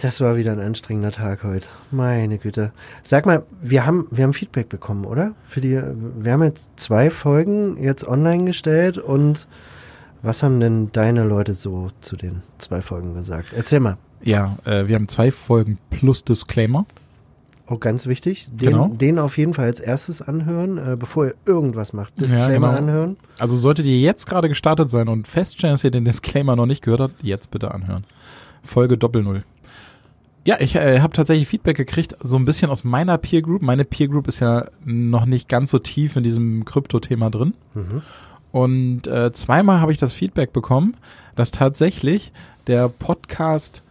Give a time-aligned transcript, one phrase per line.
[0.00, 1.66] Das war wieder ein anstrengender Tag heute.
[1.90, 2.70] Meine Güte.
[3.02, 5.32] Sag mal, wir haben, wir haben Feedback bekommen, oder?
[5.48, 5.80] Für die,
[6.18, 9.48] wir haben jetzt zwei Folgen jetzt online gestellt und
[10.22, 13.48] was haben denn deine Leute so zu den zwei Folgen gesagt?
[13.52, 13.96] Erzähl mal.
[14.22, 16.86] Ja, äh, wir haben zwei Folgen plus Disclaimer.
[17.66, 18.48] Oh, ganz wichtig.
[18.52, 18.88] Den, Genau.
[18.88, 22.18] den auf jeden Fall als erstes anhören, äh, bevor ihr irgendwas macht.
[22.20, 22.78] Disclaimer genau.
[22.78, 23.16] anhören.
[23.38, 26.82] Also solltet ihr jetzt gerade gestartet sein und feststellen, dass ihr den Disclaimer noch nicht
[26.82, 28.04] gehört habt, jetzt bitte anhören.
[28.68, 29.44] Folge Doppel Null.
[30.44, 33.60] Ja, ich äh, habe tatsächlich Feedback gekriegt, so ein bisschen aus meiner Peer Group.
[33.60, 37.52] Meine Peer Group ist ja noch nicht ganz so tief in diesem Krypto-Thema drin.
[38.50, 40.96] Und äh, zweimal habe ich das Feedback bekommen,
[41.36, 42.32] dass tatsächlich
[42.66, 43.82] der Podcast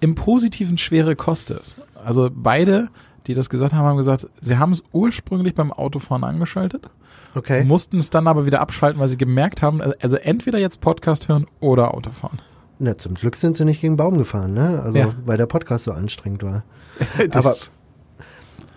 [0.00, 1.76] im Positiven schwere Kost ist.
[2.04, 2.88] Also beide,
[3.26, 6.90] die das gesagt haben, haben gesagt, sie haben es ursprünglich beim Autofahren angeschaltet,
[7.34, 7.64] Okay.
[7.64, 11.46] mussten es dann aber wieder abschalten, weil sie gemerkt haben, also entweder jetzt Podcast hören
[11.58, 12.38] oder Autofahren.
[12.78, 14.82] Na, zum Glück sind sie nicht gegen Baum gefahren, ne?
[14.82, 15.14] Also, Ja.
[15.24, 16.64] weil der Podcast so anstrengend war.
[17.30, 17.70] Das-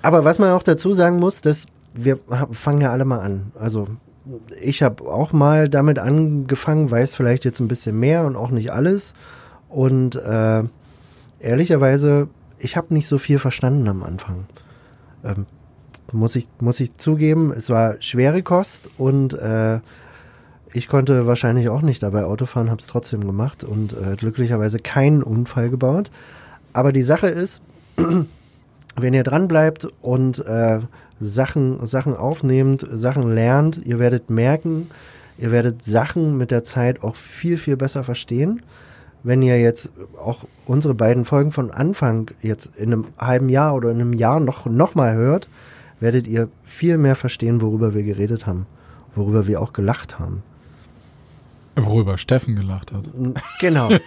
[0.01, 2.19] Aber was man auch dazu sagen muss, dass wir
[2.51, 3.51] fangen ja alle mal an.
[3.59, 3.87] Also
[4.61, 8.71] ich habe auch mal damit angefangen, weiß vielleicht jetzt ein bisschen mehr und auch nicht
[8.71, 9.15] alles.
[9.69, 10.63] Und äh,
[11.39, 12.27] ehrlicherweise,
[12.59, 14.45] ich habe nicht so viel verstanden am Anfang.
[15.23, 15.45] Ähm,
[16.11, 19.79] muss ich muss ich zugeben, es war schwere Kost und äh,
[20.73, 25.23] ich konnte wahrscheinlich auch nicht dabei Autofahren, habe es trotzdem gemacht und äh, glücklicherweise keinen
[25.23, 26.11] Unfall gebaut.
[26.73, 27.61] Aber die Sache ist,
[28.95, 30.79] wenn ihr dran bleibt und äh,
[31.19, 34.89] Sachen, Sachen aufnehmt, Sachen lernt, ihr werdet merken,
[35.37, 38.61] ihr werdet Sachen mit der Zeit auch viel, viel besser verstehen.
[39.23, 39.89] Wenn ihr jetzt
[40.23, 44.39] auch unsere beiden Folgen von Anfang jetzt in einem halben Jahr oder in einem Jahr
[44.39, 45.49] noch, noch mal hört,
[45.99, 48.67] werdet ihr viel mehr verstehen, worüber wir geredet haben,
[49.15, 50.43] worüber wir auch gelacht haben.
[51.77, 53.05] Worüber Steffen gelacht hat.
[53.59, 53.89] Genau.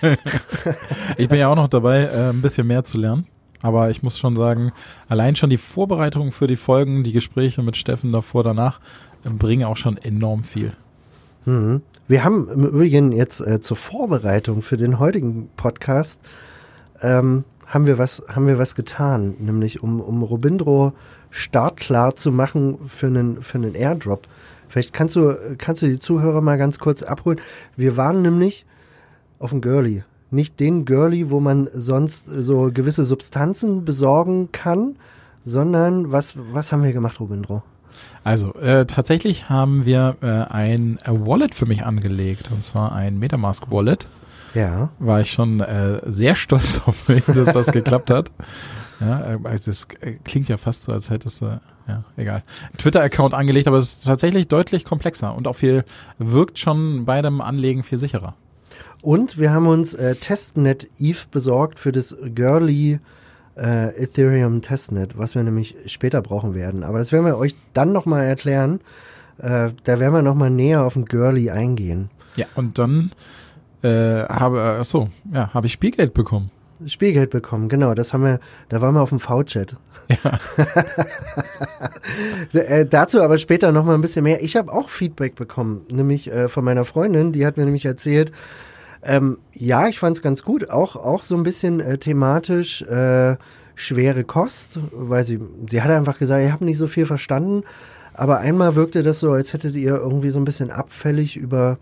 [1.17, 3.27] Ich bin ja auch noch dabei, äh, ein bisschen mehr zu lernen.
[3.63, 4.73] Aber ich muss schon sagen,
[5.09, 8.81] allein schon die Vorbereitung für die Folgen, die Gespräche mit Steffen davor, danach,
[9.25, 10.73] äh, bringen auch schon enorm viel.
[11.45, 11.83] Mhm.
[12.09, 16.21] Wir haben im Übrigen jetzt äh, zur Vorbereitung für den heutigen Podcast
[17.01, 20.93] ähm, haben wir was haben wir was getan, nämlich um um Robindro
[21.31, 24.27] startklar zu machen für einen für einen Airdrop.
[24.71, 27.41] Vielleicht kannst du kannst du die Zuhörer mal ganz kurz abholen.
[27.77, 28.65] Wir waren nämlich
[29.39, 34.97] auf dem Girly, nicht den Girly, wo man sonst so gewisse Substanzen besorgen kann,
[35.41, 37.63] sondern was was haben wir gemacht, Robindro?
[38.23, 42.51] Also, äh, tatsächlich haben wir äh, ein äh, Wallet für mich angelegt.
[42.53, 44.09] Und zwar ein Metamask Wallet.
[44.55, 44.91] Ja.
[44.99, 48.31] War ich schon äh, sehr stolz auf mich, dass das geklappt hat.
[49.01, 52.43] Ja, äh, das äh, klingt ja fast so, als hättest du, ja, egal.
[52.79, 55.85] Twitter-Account angelegt, aber es ist tatsächlich deutlich komplexer und auch viel,
[56.19, 58.35] wirkt schon bei dem Anlegen viel sicherer.
[59.03, 63.01] Und wir haben uns äh, Testnet Eve besorgt für das Girly
[63.57, 66.85] äh, Ethereum Testnet, was wir nämlich später brauchen werden.
[66.85, 68.81] Aber das werden wir euch dann nochmal erklären.
[69.39, 72.11] Äh, da werden wir nochmal näher auf den Girly eingehen.
[72.37, 73.11] Ja, und dann
[73.83, 76.51] äh, habe, äh, ach so, ja, habe ich Spielgeld bekommen.
[76.87, 79.77] Spielgeld bekommen, genau, das haben wir, da waren wir auf dem V-Chat.
[82.53, 84.43] äh, dazu aber später nochmal ein bisschen mehr.
[84.43, 88.33] Ich habe auch Feedback bekommen, nämlich äh, von meiner Freundin, die hat mir nämlich erzählt,
[89.03, 93.37] ähm, ja, ich fand es ganz gut, auch, auch so ein bisschen äh, thematisch äh,
[93.75, 97.63] schwere Kost, weil sie, sie hat einfach gesagt, ich habe nicht so viel verstanden,
[98.13, 101.79] aber einmal wirkte das so, als hättet ihr irgendwie so ein bisschen abfällig über,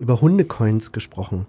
[0.00, 1.46] über Hundecoins gesprochen.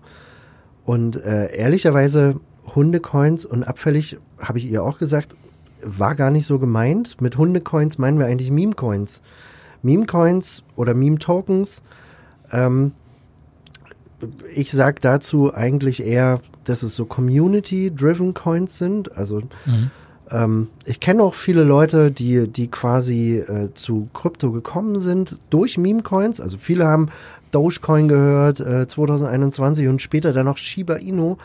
[0.84, 2.42] Und äh, ehrlicherweise,
[2.76, 5.36] Hundecoins und abfällig, habe ich ihr auch gesagt,
[5.82, 7.22] war gar nicht so gemeint.
[7.22, 9.22] Mit Hundecoins meinen wir eigentlich Meme-Coins.
[9.82, 11.82] Meme-Coins oder Meme-Tokens,
[12.52, 12.94] ähm,
[14.56, 19.18] ich sag dazu eigentlich eher, dass es so Community-driven Coins sind.
[19.18, 19.42] Also
[20.32, 25.78] ähm, ich kenne auch viele Leute, die, die quasi äh, zu Krypto gekommen sind durch
[25.78, 26.40] Meme-Coins.
[26.40, 27.10] Also viele haben
[27.52, 31.38] Dogecoin gehört äh, 2021 und später dann noch Shiba Inu.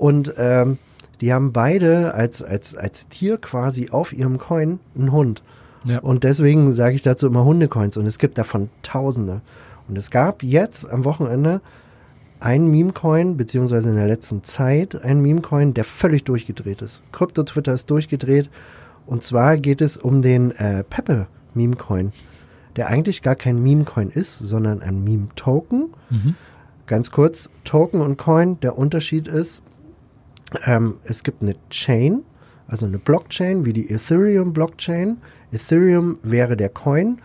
[0.00, 0.78] Und ähm,
[1.20, 5.42] die haben beide als, als, als Tier quasi auf ihrem Coin einen Hund.
[5.84, 5.98] Ja.
[5.98, 7.98] Und deswegen sage ich dazu immer Hundecoins.
[7.98, 9.42] Und es gibt davon Tausende.
[9.88, 11.60] Und es gab jetzt am Wochenende
[12.40, 17.02] ein Meme-Coin, beziehungsweise in der letzten Zeit ein Meme-Coin, der völlig durchgedreht ist.
[17.12, 18.48] Krypto-Twitter ist durchgedreht.
[19.04, 22.12] Und zwar geht es um den äh, Pepe Meme-Coin,
[22.76, 25.90] der eigentlich gar kein Meme-Coin ist, sondern ein Meme-Token.
[26.08, 26.36] Mhm.
[26.86, 29.62] Ganz kurz, Token und Coin, der Unterschied ist,
[30.66, 32.22] ähm, es gibt eine Chain,
[32.66, 35.18] also eine Blockchain wie die Ethereum-Blockchain.
[35.52, 37.20] Ethereum wäre der Coin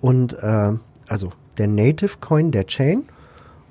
[0.00, 0.72] und äh,
[1.08, 3.04] also der Native Coin der Chain.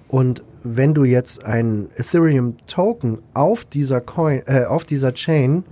[0.08, 5.64] Und wenn du jetzt einen Ethereum Token auf dieser Coin, äh, auf dieser Chain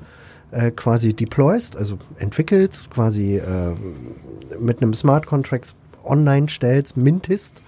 [0.51, 3.75] äh, quasi deployst, also entwickelst, quasi äh,
[4.59, 7.61] mit einem Smart Contract online stellst, mintest,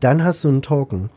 [0.00, 1.10] dann hast du einen Token.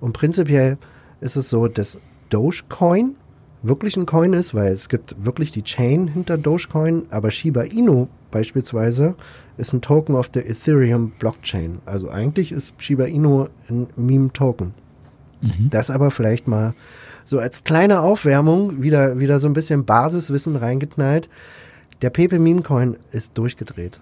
[0.00, 0.78] Und prinzipiell
[1.20, 1.98] ist es so, dass
[2.30, 3.16] Dogecoin
[3.62, 8.08] wirklich ein Coin ist, weil es gibt wirklich die Chain hinter Dogecoin, aber Shiba Inu
[8.30, 9.14] beispielsweise
[9.58, 11.80] ist ein Token auf der Ethereum Blockchain.
[11.84, 14.72] Also eigentlich ist Shiba Inu ein Meme-Token.
[15.42, 15.70] Mhm.
[15.70, 16.74] Das aber vielleicht mal
[17.24, 21.28] so als kleine Aufwärmung wieder, wieder so ein bisschen Basiswissen reingeknallt.
[22.02, 24.00] Der Pepe Meme Coin ist durchgedreht.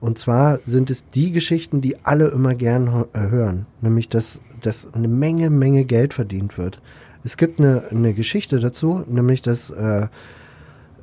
[0.00, 3.66] Und zwar sind es die Geschichten, die alle immer gern hören.
[3.82, 6.80] Nämlich, dass, dass eine Menge, Menge Geld verdient wird.
[7.22, 10.08] Es gibt eine, eine Geschichte dazu, nämlich, dass äh,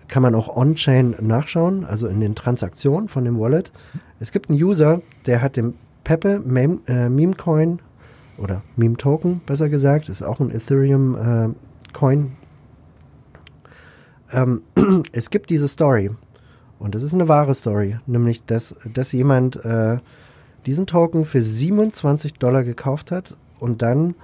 [0.08, 3.72] kann man auch on-chain nachschauen, also in den Transaktionen von dem Wallet.
[4.20, 5.74] Es gibt einen User, der hat den
[6.04, 7.80] Pepe Meme, äh, Meme Coin
[8.38, 12.32] oder Meme Token, besser gesagt, ist auch ein Ethereum äh, Coin.
[14.32, 14.62] Ähm,
[15.12, 16.12] es gibt diese Story
[16.80, 19.98] und das ist eine wahre Story, nämlich dass, dass jemand äh,
[20.66, 24.16] diesen Token für 27 Dollar gekauft hat und dann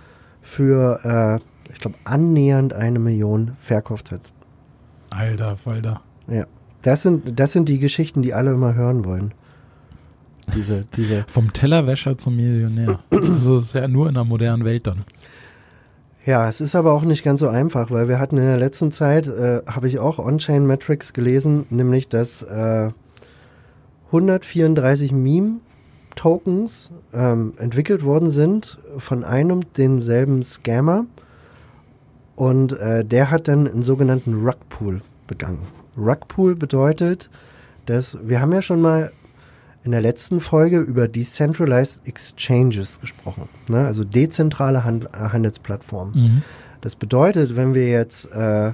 [0.42, 1.44] für, äh,
[1.74, 4.31] ich glaube, annähernd eine Million verkauft hat.
[5.12, 6.02] Alter Falter.
[6.28, 6.46] Ja,
[6.81, 9.34] das sind, das sind die Geschichten, die alle immer hören wollen.
[10.56, 13.00] Diese, diese, Vom Tellerwäscher zum Millionär.
[13.12, 15.04] Also das ist ja nur in der modernen Welt dann.
[16.25, 18.92] ja, es ist aber auch nicht ganz so einfach, weil wir hatten in der letzten
[18.92, 22.92] Zeit, äh, habe ich auch On-Chain Metrics gelesen, nämlich dass äh,
[24.08, 31.06] 134 Meme-Tokens ähm, entwickelt worden sind von einem demselben Scammer
[32.35, 35.68] und äh, der hat dann einen sogenannten Rugpool begangen.
[35.97, 37.30] Rugpool bedeutet,
[37.85, 39.12] dass wir haben ja schon mal
[39.83, 43.85] in der letzten Folge über Decentralized Exchanges gesprochen, ne?
[43.85, 46.15] also dezentrale Hand äh, Handelsplattformen.
[46.15, 46.41] Mhm.
[46.81, 48.71] Das bedeutet, wenn wir jetzt äh,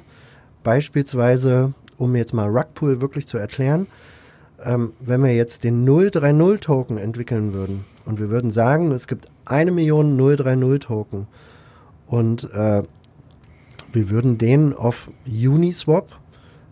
[0.64, 3.88] beispielsweise, um jetzt mal Rugpool wirklich zu erklären,
[4.64, 9.72] ähm, wenn wir jetzt den 030-Token entwickeln würden und wir würden sagen, es gibt eine
[9.72, 11.28] Million 030-Token
[12.08, 12.84] und äh,
[13.92, 16.12] wir würden den auf Uniswap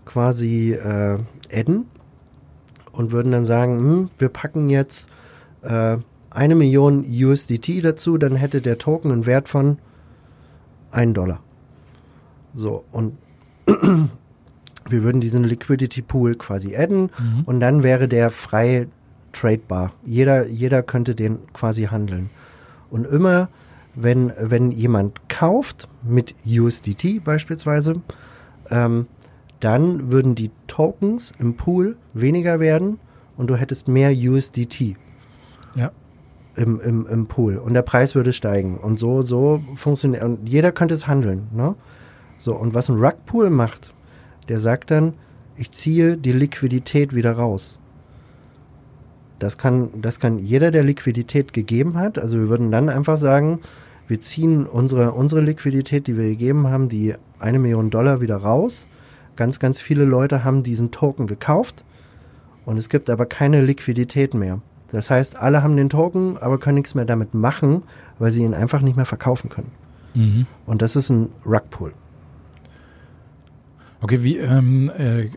[0.05, 1.17] quasi äh,
[1.51, 1.85] adden
[2.91, 5.09] und würden dann sagen, hm, wir packen jetzt
[5.61, 5.97] äh,
[6.31, 9.77] eine Million USDT dazu, dann hätte der Token einen Wert von
[10.91, 11.39] 1 Dollar.
[12.53, 13.17] So, und
[13.67, 17.43] wir würden diesen Liquidity Pool quasi adden Mhm.
[17.45, 18.87] und dann wäre der frei
[19.33, 19.93] tradebar.
[20.05, 22.29] Jeder, jeder könnte den quasi handeln.
[22.89, 23.49] Und immer,
[23.99, 28.01] wenn, wenn jemand kauft mit USDT beispielsweise,
[28.69, 29.07] ähm,
[29.59, 32.99] dann würden die Tokens im Pool weniger werden
[33.37, 34.95] und du hättest mehr USDT
[35.75, 35.91] Ja.
[36.55, 38.77] im, im, im Pool und der Preis würde steigen.
[38.77, 41.47] Und so, so funktioniert, und jeder könnte es handeln.
[41.51, 41.73] Ne?
[42.37, 43.93] So, und was ein Rugpool macht,
[44.47, 45.13] der sagt dann,
[45.55, 47.79] ich ziehe die Liquidität wieder raus.
[49.39, 52.19] Das kann, das kann jeder, der Liquidität gegeben hat.
[52.19, 53.59] Also wir würden dann einfach sagen,
[54.07, 58.87] wir ziehen unsere, unsere Liquidität, die wir gegeben haben, die eine Million Dollar wieder raus.
[59.35, 61.83] Ganz, ganz viele Leute haben diesen Token gekauft
[62.65, 64.61] und es gibt aber keine Liquidität mehr.
[64.91, 67.83] Das heißt, alle haben den Token, aber können nichts mehr damit machen,
[68.19, 69.71] weil sie ihn einfach nicht mehr verkaufen können.
[70.13, 70.45] Mhm.
[70.65, 71.93] Und das ist ein Rugpool.
[74.01, 75.29] Okay, wie ähm, äh, äh,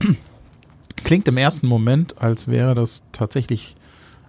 [1.04, 3.76] klingt im ersten Moment, als wäre das tatsächlich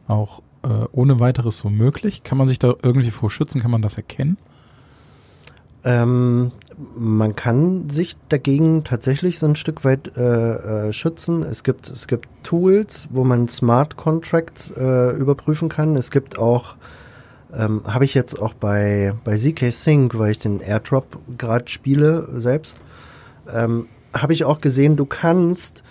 [0.08, 2.24] auch äh, ohne weiteres so möglich.
[2.24, 3.62] Kann man sich da irgendwie vor schützen?
[3.62, 4.38] Kann man das erkennen?
[5.84, 6.52] Ähm,
[6.96, 11.44] man kann sich dagegen tatsächlich so ein Stück weit äh, äh, schützen.
[11.44, 15.96] Es gibt, es gibt Tools, wo man Smart Contracts äh, überprüfen kann.
[15.96, 16.76] Es gibt auch,
[17.54, 22.28] ähm, habe ich jetzt auch bei, bei ZK Sync, weil ich den Airdrop gerade spiele
[22.36, 22.84] selbst,
[23.50, 25.84] ähm, habe ich auch gesehen, du kannst,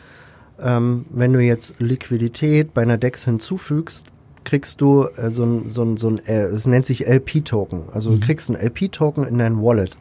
[0.60, 4.06] ähm, wenn du jetzt Liquidität bei einer DEX hinzufügst,
[4.46, 7.90] kriegst du äh, so ein, so ein, so ein äh, es nennt sich LP-Token.
[7.92, 8.20] Also Mhm.
[8.20, 9.98] du kriegst einen LP-Token in dein Wallet.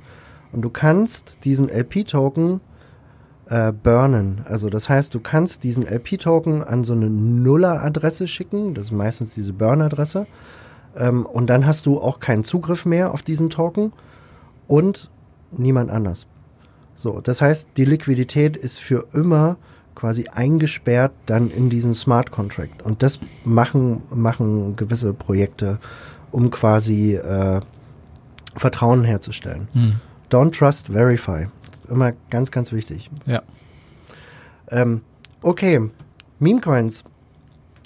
[0.53, 2.61] Und du kannst diesen LP-Token
[3.47, 4.41] äh, burnen.
[4.45, 8.73] Also das heißt, du kannst diesen LP-Token an so eine Nuller-Adresse schicken.
[8.73, 10.27] Das ist meistens diese Burn-Adresse.
[10.95, 13.91] Ähm, und dann hast du auch keinen Zugriff mehr auf diesen Token
[14.67, 15.11] und
[15.51, 16.27] niemand anders.
[16.95, 19.57] So, das heißt, die Liquidität ist für immer
[19.95, 22.83] quasi eingesperrt dann in diesen Smart Contract.
[22.83, 25.79] Und das machen, machen gewisse Projekte,
[26.31, 27.61] um quasi äh,
[28.55, 29.67] Vertrauen herzustellen.
[29.73, 29.95] Hm.
[30.29, 31.47] Don't trust, verify.
[31.89, 33.09] Immer ganz, ganz wichtig.
[33.25, 33.41] Ja.
[34.69, 35.01] Ähm,
[35.41, 35.89] okay,
[36.39, 37.03] Meme-Coins.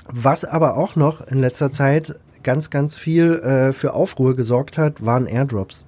[0.06, 5.06] Was aber auch noch in letzter Zeit ganz, ganz viel äh, für Aufruhr gesorgt hat,
[5.06, 5.86] waren Airdrops.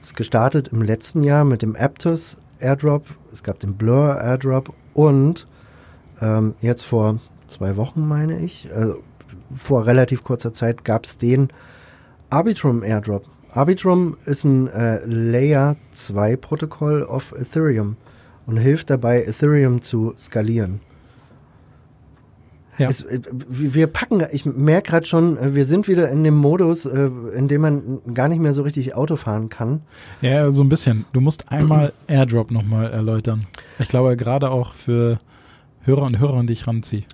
[0.00, 4.72] Es ist gestartet im letzten Jahr mit dem Aptos Airdrop, es gab den Blur Airdrop
[4.94, 5.46] und
[6.20, 7.18] ähm, jetzt vor
[7.48, 9.02] zwei Wochen, meine ich, also
[9.54, 11.48] vor relativ kurzer Zeit gab es den
[12.30, 13.24] Arbitrum Airdrop.
[13.50, 17.96] Arbitrum ist ein äh, Layer 2 Protokoll auf Ethereum
[18.46, 20.80] und hilft dabei, Ethereum zu skalieren.
[22.82, 22.88] Ja.
[22.88, 26.84] Es, äh, wir packen, ich merke gerade schon, äh, wir sind wieder in dem Modus,
[26.84, 29.82] äh, in dem man gar nicht mehr so richtig Auto fahren kann.
[30.20, 31.04] Ja, so ein bisschen.
[31.12, 33.46] Du musst einmal Airdrop nochmal erläutern.
[33.78, 35.20] Ich glaube, gerade auch für
[35.82, 37.04] Hörer und Hörerinnen, die ich ranziehe.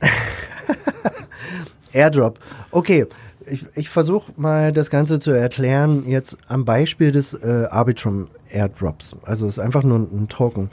[1.92, 2.38] Airdrop.
[2.70, 3.06] Okay,
[3.44, 9.16] ich, ich versuche mal das Ganze zu erklären, jetzt am Beispiel des äh, Arbitrum Airdrops.
[9.24, 10.70] Also es ist einfach nur ein, ein Token.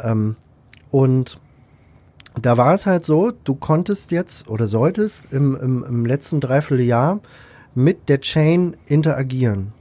[0.00, 0.36] Ähm,
[0.92, 1.40] und
[2.40, 7.20] da war es halt so, du konntest jetzt oder solltest im, im, im letzten Dreivierteljahr
[7.74, 9.72] mit der Chain interagieren.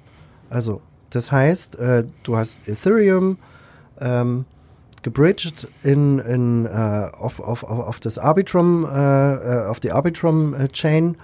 [0.50, 3.38] Also, das heißt, äh, du hast Ethereum
[4.00, 4.46] ähm,
[5.02, 11.16] gebridged in, in, äh, auf, auf, auf, das Arbitrum, äh, äh auf die Arbitrum-Chain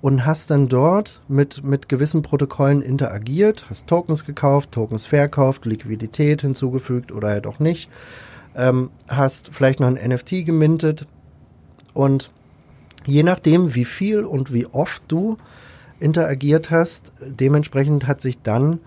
[0.00, 6.42] und hast dann dort mit, mit gewissen Protokollen interagiert, hast Tokens gekauft, Tokens verkauft, Liquidität
[6.42, 7.90] hinzugefügt oder halt auch nicht
[8.58, 11.06] ähm, hast vielleicht noch ein NFT gemintet
[11.94, 12.30] und
[13.06, 15.38] je nachdem, wie viel und wie oft du
[16.00, 18.80] interagiert hast, dementsprechend hat sich dann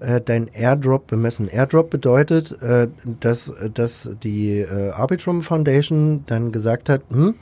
[0.00, 1.48] äh, dein Airdrop bemessen.
[1.48, 2.88] Airdrop bedeutet, äh,
[3.20, 7.34] dass, dass die äh, Arbitrum Foundation dann gesagt hat, hm,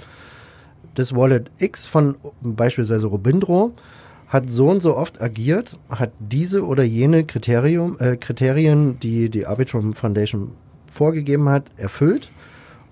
[0.94, 3.72] das Wallet X von beispielsweise Robindro
[4.28, 9.46] hat so und so oft agiert, hat diese oder jene Kriterium, äh, Kriterien, die die
[9.46, 10.52] Arbitrum Foundation
[10.92, 12.30] vorgegeben hat, erfüllt.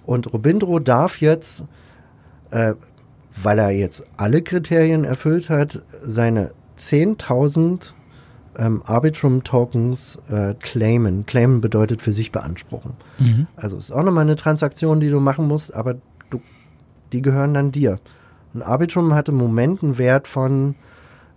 [0.04, 1.64] Und Robindro darf jetzt,
[2.50, 2.74] äh,
[3.42, 7.92] weil er jetzt alle Kriterien erfüllt hat, seine 10.000
[8.58, 11.26] ähm, Arbitrum-Tokens äh, claimen.
[11.26, 12.94] Claimen bedeutet für sich beanspruchen.
[13.18, 13.46] Mhm.
[13.56, 15.96] Also ist auch nochmal eine Transaktion, die du machen musst, aber
[16.30, 16.40] du,
[17.12, 18.00] die gehören dann dir.
[18.52, 20.74] Und Arbitrum hatte im Moment einen Wert von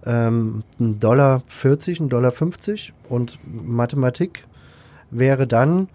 [0.05, 4.45] ähm, 1,40 Dollar, 1,50 Dollar 50 und Mathematik
[5.11, 5.89] wäre dann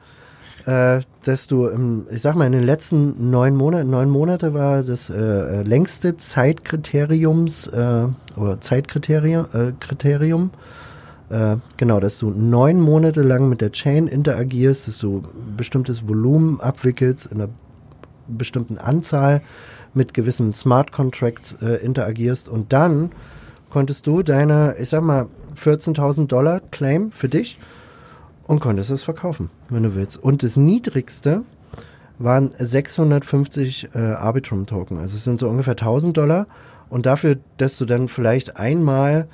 [0.68, 4.82] äh, dass du, im, ich sag mal, in den letzten neun Monaten, neun Monate war
[4.82, 10.50] das äh, längste Zeitkriteriums äh, oder Zeitkriterium, äh, Kriterium,
[11.30, 15.22] äh, genau, dass du neun Monate lang mit der Chain interagierst, dass du
[15.56, 17.50] bestimmtes Volumen abwickelst in einer
[18.26, 19.40] bestimmten Anzahl
[19.94, 22.46] mit gewissen Smart Contracts äh, interagierst.
[22.46, 23.12] Und dann
[23.70, 27.58] konntest du deine, ich sag mal, 14.000 Dollar Claim für dich
[28.48, 30.16] und konntest es verkaufen, wenn du willst.
[30.16, 31.42] Und das niedrigste
[32.18, 34.98] waren 650 äh, Arbitrum-Token.
[34.98, 36.46] Also es sind so ungefähr 1000 Dollar.
[36.88, 39.28] Und dafür, dass du dann vielleicht einmal,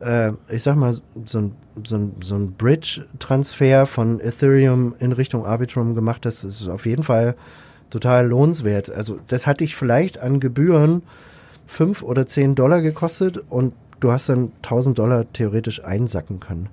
[0.00, 0.94] äh, ich sag mal,
[1.24, 1.52] so ein,
[1.84, 7.04] so ein, so ein Bridge-Transfer von Ethereum in Richtung Arbitrum gemacht hast, ist auf jeden
[7.04, 7.36] Fall
[7.88, 8.90] total lohnenswert.
[8.90, 11.02] Also das hat dich vielleicht an Gebühren
[11.68, 16.68] 5 oder 10 Dollar gekostet und du hast dann 1000 Dollar theoretisch einsacken können.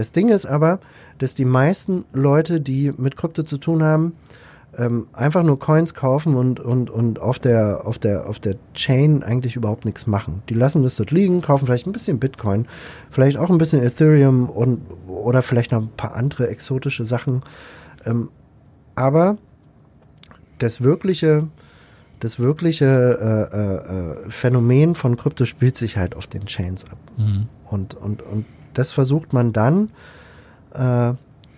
[0.00, 0.80] Das Ding ist aber,
[1.18, 4.14] dass die meisten Leute, die mit Krypto zu tun haben,
[4.78, 9.22] ähm, einfach nur Coins kaufen und, und, und auf, der, auf, der, auf der Chain
[9.22, 10.42] eigentlich überhaupt nichts machen.
[10.48, 12.66] Die lassen das dort liegen, kaufen vielleicht ein bisschen Bitcoin,
[13.10, 17.42] vielleicht auch ein bisschen Ethereum und, oder vielleicht noch ein paar andere exotische Sachen.
[18.06, 18.30] Ähm,
[18.94, 19.36] aber
[20.60, 21.46] das wirkliche,
[22.20, 22.86] das wirkliche
[23.52, 26.96] äh, äh, äh Phänomen von Krypto spielt sich halt auf den Chains ab.
[27.18, 27.48] Mhm.
[27.66, 29.90] Und, und, und das versucht man dann
[30.74, 31.12] äh,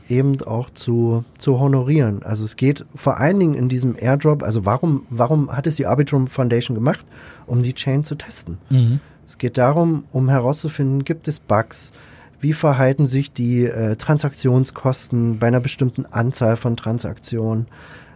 [0.09, 2.23] eben auch zu, zu honorieren.
[2.23, 5.87] Also es geht vor allen Dingen in diesem Airdrop, also warum, warum hat es die
[5.87, 7.04] Arbitrum Foundation gemacht?
[7.47, 8.59] Um die Chain zu testen.
[8.69, 9.00] Mhm.
[9.26, 11.92] Es geht darum, um herauszufinden, gibt es Bugs?
[12.40, 17.66] Wie verhalten sich die äh, Transaktionskosten bei einer bestimmten Anzahl von Transaktionen?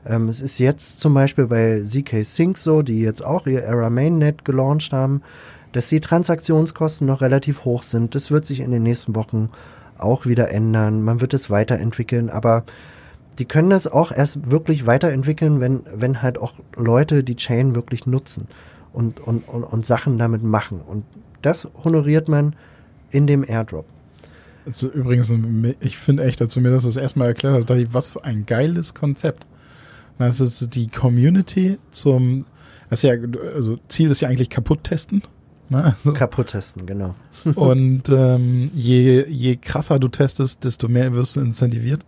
[0.05, 3.89] Ähm, es ist jetzt zum Beispiel bei ZK Sync so, die jetzt auch ihr Era
[3.89, 5.23] Mainnet gelauncht haben,
[5.77, 8.15] dass die Transaktionskosten noch relativ hoch sind.
[8.15, 9.51] Das wird sich in den nächsten Wochen
[9.99, 11.03] auch wieder ändern.
[11.03, 12.65] Man wird es weiterentwickeln, aber
[13.39, 18.07] die können das auch erst wirklich weiterentwickeln, wenn, wenn halt auch Leute die Chain wirklich
[18.07, 18.49] nutzen.
[18.97, 20.81] und, und, und, und Sachen damit machen.
[20.81, 21.05] Und
[21.43, 22.57] das honoriert man
[23.11, 23.85] in dem Airdrop.
[24.65, 25.33] Das ist übrigens,
[25.81, 28.09] ich finde echt, als du mir das das erste Mal erklärt hast, dachte ich, was
[28.09, 29.47] für ein geiles Konzept.
[30.19, 32.47] Das ist die Community zum,
[32.89, 33.13] das ja,
[33.55, 35.23] also Ziel ist ja eigentlich kaputt testen.
[35.69, 35.85] Ne?
[35.85, 37.15] Also, Kaputt testen, genau.
[37.55, 42.05] und ähm, je, je krasser du testest, desto mehr wirst du incentiviert.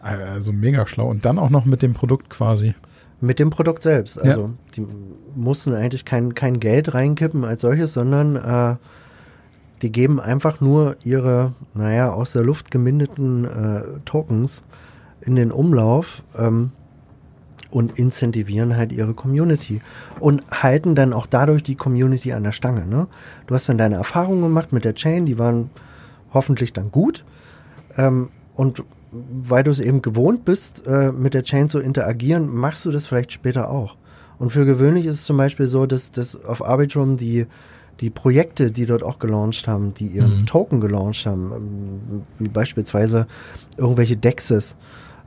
[0.00, 1.08] Also mega schlau.
[1.08, 2.74] Und dann auch noch mit dem Produkt quasi.
[3.20, 4.18] Mit dem Produkt selbst.
[4.18, 4.86] Also die
[5.34, 8.76] mussten eigentlich kein, kein Geld reinkippen als solches, sondern äh,
[9.82, 14.64] die geben einfach nur ihre, naja, aus der Luft gemindeten äh, Tokens
[15.20, 16.70] in den Umlauf ähm,
[17.70, 19.80] und incentivieren halt ihre Community
[20.20, 22.86] und halten dann auch dadurch die Community an der Stange.
[22.86, 23.06] Ne?
[23.46, 25.70] Du hast dann deine Erfahrungen gemacht mit der Chain, die waren
[26.32, 27.24] hoffentlich dann gut.
[27.96, 32.84] Ähm, und weil du es eben gewohnt bist, äh, mit der Chain zu interagieren, machst
[32.84, 33.96] du das vielleicht später auch.
[34.38, 37.46] Und für gewöhnlich ist es zum Beispiel so, dass, dass auf Arbitrum die,
[38.00, 40.46] die Projekte, die dort auch gelauncht haben, die ihren Mhm.
[40.46, 43.26] Token gelauncht haben, ähm, wie beispielsweise
[43.76, 44.76] irgendwelche Dexes,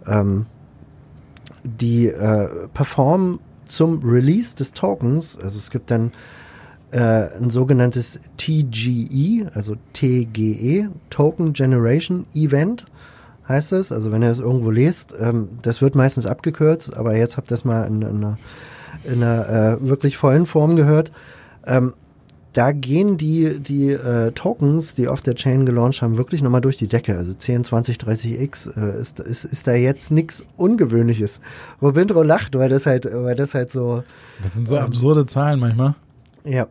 [0.08, 0.46] ähm,
[1.64, 6.12] die äh, performen zum Release des Tokens, also es gibt dann
[6.92, 6.98] äh,
[7.38, 12.86] ein sogenanntes TGE, also TGE, Token Generation Event
[13.48, 13.92] heißt es.
[13.92, 17.56] Also wenn ihr es irgendwo lest, ähm, das wird meistens abgekürzt, aber jetzt habt ihr
[17.56, 18.38] es mal in, in einer,
[19.04, 19.50] in einer
[19.82, 21.12] äh, wirklich vollen Form gehört.
[21.66, 21.94] Ähm,
[22.54, 26.78] da gehen die, die äh, Tokens, die auf der Chain gelauncht haben, wirklich nochmal durch
[26.78, 27.18] die Decke.
[27.18, 31.40] Also 10, 20, 30x äh, ist, ist, ist da jetzt nichts Ungewöhnliches.
[31.80, 34.04] Wo Bintro lacht, weil das halt, weil das halt so,
[34.44, 34.84] Das sind so Ähm.
[34.84, 35.96] absurde Zahlen manchmal.
[36.44, 36.68] ja.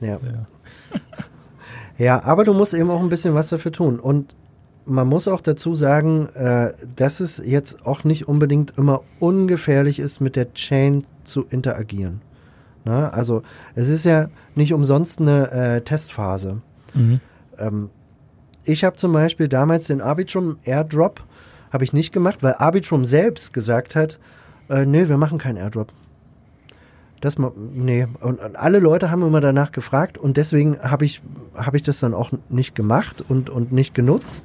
[0.00, 0.18] Ja.
[0.22, 0.46] Ja.
[1.96, 4.00] Ja, aber du musst eben auch ein bisschen was dafür tun.
[4.00, 4.34] Und
[4.84, 10.20] man muss auch dazu sagen, äh, dass es jetzt auch nicht unbedingt immer ungefährlich ist,
[10.20, 12.20] mit der Chain zu interagieren.
[12.84, 13.42] Na, also
[13.74, 16.60] es ist ja nicht umsonst eine äh, Testphase.
[16.92, 17.20] Mhm.
[17.58, 17.90] Ähm,
[18.64, 21.22] ich habe zum Beispiel damals den Arbitrum Airdrop
[21.72, 24.18] habe ich nicht gemacht, weil Arbitrum selbst gesagt hat,
[24.68, 25.88] äh, nee, wir machen keinen Airdrop.
[27.20, 31.22] Das nee und, und alle Leute haben immer danach gefragt und deswegen habe ich
[31.56, 34.44] habe ich das dann auch nicht gemacht und und nicht genutzt.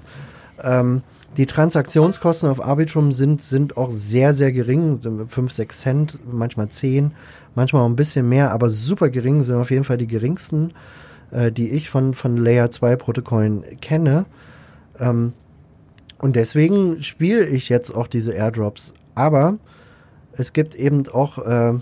[0.63, 1.04] Ähm,
[1.38, 7.12] die Transaktionskosten auf Arbitrum sind sind auch sehr sehr gering, 5, 6 Cent, manchmal 10,
[7.56, 10.72] manchmal auch ein bisschen mehr, aber super gering sind auf jeden Fall die geringsten
[11.32, 14.26] äh, die ich von, von Layer 2 Protokollen kenne.
[15.00, 15.34] Ähm,
[16.18, 18.94] und deswegen spiele ich jetzt auch diese Airdrops.
[19.15, 19.58] Aber
[20.34, 21.80] es gibt eben auch äh,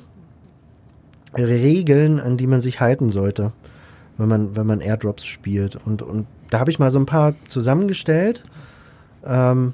[1.36, 3.52] Regeln, an die man sich halten sollte,
[4.18, 5.76] wenn man, wenn man Airdrops spielt.
[5.76, 8.44] Und, und da habe ich mal so ein paar zusammengestellt.
[9.28, 9.74] Ähm,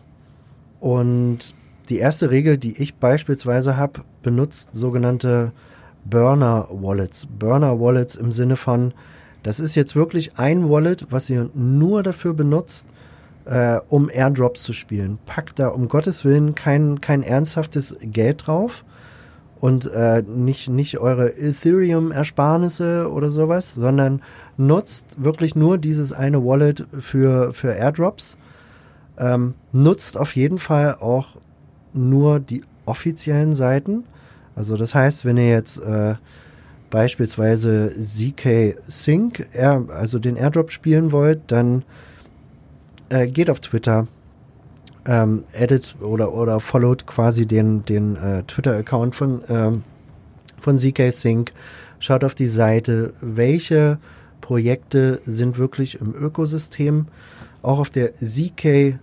[0.80, 1.56] und
[1.90, 5.52] die erste Regel, die ich beispielsweise habe, benutzt sogenannte
[6.06, 7.28] Burner Wallets.
[7.40, 8.94] Burner Wallets im Sinne von,
[9.44, 12.88] das ist jetzt wirklich ein Wallet, was ihr nur dafür benutzt,
[13.46, 15.20] äh, um Airdrops zu spielen.
[15.26, 18.86] Packt da um Gottes Willen kein, kein ernsthaftes Geld drauf
[19.60, 24.22] und äh, nicht, nicht eure Ethereum-Ersparnisse oder sowas, sondern
[24.58, 28.38] nutzt wirklich nur dieses eine Wallet für, für Airdrops.
[29.18, 31.38] Ähm, nutzt auf jeden Fall auch
[31.94, 34.06] nur die offiziellen Seiten.
[34.56, 36.16] Also das heißt, wenn ihr jetzt äh,
[36.90, 41.84] beispielsweise ZK Sync, Air, also den Airdrop spielen wollt, dann
[43.10, 44.08] äh, geht auf Twitter,
[45.06, 49.84] ähm, edit oder, oder followt quasi den, den äh, Twitter-Account von, ähm,
[50.62, 51.52] von ZK Sync,
[52.00, 53.98] schaut auf die Seite, welche
[54.42, 57.08] Projekte sind wirklich im Ökosystem.
[57.64, 58.98] Auch auf der ZK äh,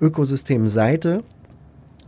[0.00, 1.22] Ökosystem-Seite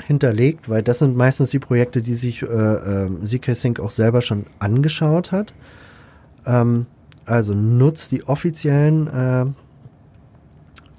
[0.02, 4.20] hinterlegt, weil das sind meistens die Projekte, die sich äh, äh, ZK Sync auch selber
[4.20, 5.54] schon angeschaut hat.
[6.46, 6.86] Ähm,
[7.24, 9.46] also nutzt die offiziellen äh,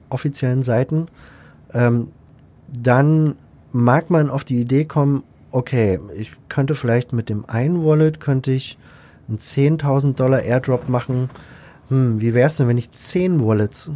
[0.09, 1.07] offiziellen Seiten.
[1.73, 2.09] Ähm,
[2.67, 3.35] dann
[3.71, 8.51] mag man auf die Idee kommen, okay, ich könnte vielleicht mit dem einen Wallet könnte
[8.51, 8.77] ich
[9.27, 11.29] einen 10.000 Dollar Airdrop machen.
[11.89, 13.91] Hm, wie wäre es denn, wenn ich 10 Wallets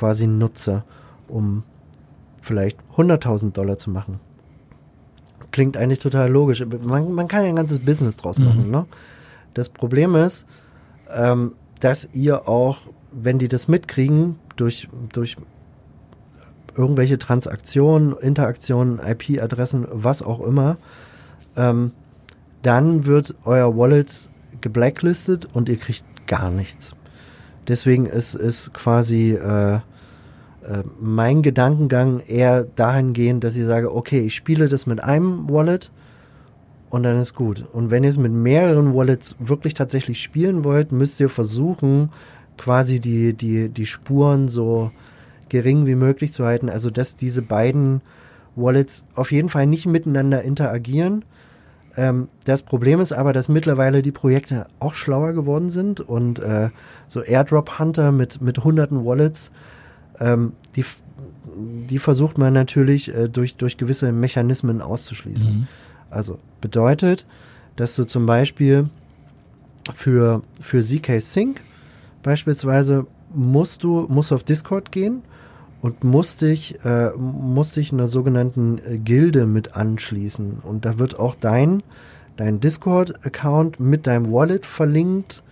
[0.00, 0.82] quasi nutze,
[1.28, 1.62] um
[2.40, 4.18] vielleicht 100.000 Dollar zu machen?
[5.50, 6.64] Klingt eigentlich total logisch.
[6.64, 8.66] Man, man kann ja ein ganzes Business draus machen.
[8.66, 8.70] Mhm.
[8.70, 8.86] Ne?
[9.52, 10.46] Das Problem ist,
[11.10, 12.78] ähm, dass ihr auch,
[13.12, 15.36] wenn die das mitkriegen, durch, durch
[16.74, 20.78] irgendwelche Transaktionen, Interaktionen, IP-Adressen, was auch immer,
[21.56, 21.92] ähm,
[22.62, 24.08] dann wird euer Wallet
[24.62, 26.94] geblacklistet und ihr kriegt gar nichts.
[27.68, 29.80] Deswegen ist, ist quasi äh,
[30.62, 35.90] äh, mein Gedankengang eher dahingehend, dass ich sage, okay, ich spiele das mit einem Wallet
[36.90, 37.64] und dann ist gut.
[37.72, 42.10] Und wenn ihr es mit mehreren Wallets wirklich tatsächlich spielen wollt, müsst ihr versuchen,
[42.58, 44.90] quasi die, die, die Spuren so
[45.48, 46.68] gering wie möglich zu halten.
[46.68, 48.02] Also, dass diese beiden
[48.56, 51.24] Wallets auf jeden Fall nicht miteinander interagieren.
[51.96, 56.70] Ähm, das Problem ist aber, dass mittlerweile die Projekte auch schlauer geworden sind und äh,
[57.08, 59.50] so Airdrop Hunter mit, mit hunderten Wallets,
[60.18, 60.84] ähm, die,
[61.88, 65.50] die versucht man natürlich äh, durch, durch gewisse Mechanismen auszuschließen.
[65.50, 65.66] Mhm.
[66.10, 67.26] Also bedeutet,
[67.76, 68.88] dass du zum Beispiel
[69.94, 71.60] für, für ZK Sync
[72.22, 75.22] beispielsweise musst du musst auf Discord gehen
[75.82, 80.58] und musst dich, äh, musst dich einer sogenannten äh, Gilde mit anschließen.
[80.62, 81.82] Und da wird auch dein,
[82.36, 85.42] dein Discord-Account mit deinem Wallet verlinkt.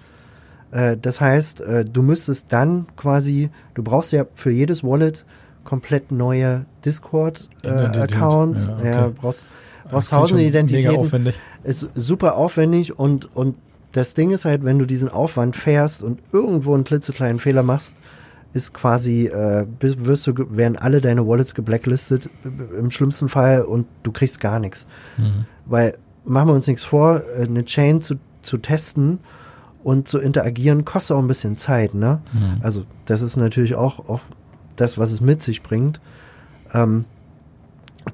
[0.71, 5.25] Äh, das heißt, äh, du müsstest dann quasi, du brauchst ja für jedes Wallet
[5.65, 8.67] komplett neue Discord-Accounts.
[8.67, 8.91] Ja, okay.
[8.91, 9.47] ja, brauchst,
[9.91, 11.35] brauchst tausende schon Mega Identitäten aufwendig.
[11.65, 13.57] ist super aufwendig und, und
[13.93, 17.95] das Ding ist halt, wenn du diesen Aufwand fährst und irgendwo einen klitzekleinen Fehler machst,
[18.53, 23.63] ist quasi, äh, bist- wirst du, werden alle deine Wallets geblacklistet äh, im schlimmsten Fall
[23.63, 24.87] und du kriegst gar nichts.
[25.17, 25.45] Mhm.
[25.67, 29.19] Weil, machen wir uns nichts vor, äh, eine Chain zu, zu testen
[29.85, 32.21] und zu interagieren, kostet auch ein bisschen Zeit, ne?
[32.33, 32.61] Mhm.
[32.63, 34.21] Also, das ist natürlich auch, auch
[34.77, 36.01] das, was es mit sich bringt.
[36.73, 37.05] Ähm,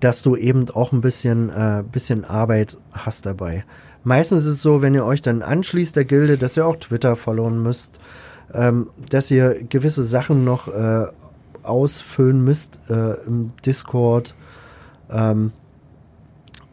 [0.01, 3.65] dass du eben auch ein bisschen, äh, bisschen Arbeit hast dabei.
[4.03, 7.17] Meistens ist es so, wenn ihr euch dann anschließt der Gilde, dass ihr auch Twitter
[7.17, 7.99] followen müsst,
[8.53, 11.07] ähm, dass ihr gewisse Sachen noch äh,
[11.63, 14.35] ausfüllen müsst äh, im Discord.
[15.11, 15.53] Ähm,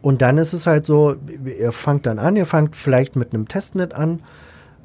[0.02, 3.48] und dann ist es halt so, ihr fangt dann an, ihr fangt vielleicht mit einem
[3.48, 4.20] Testnet an,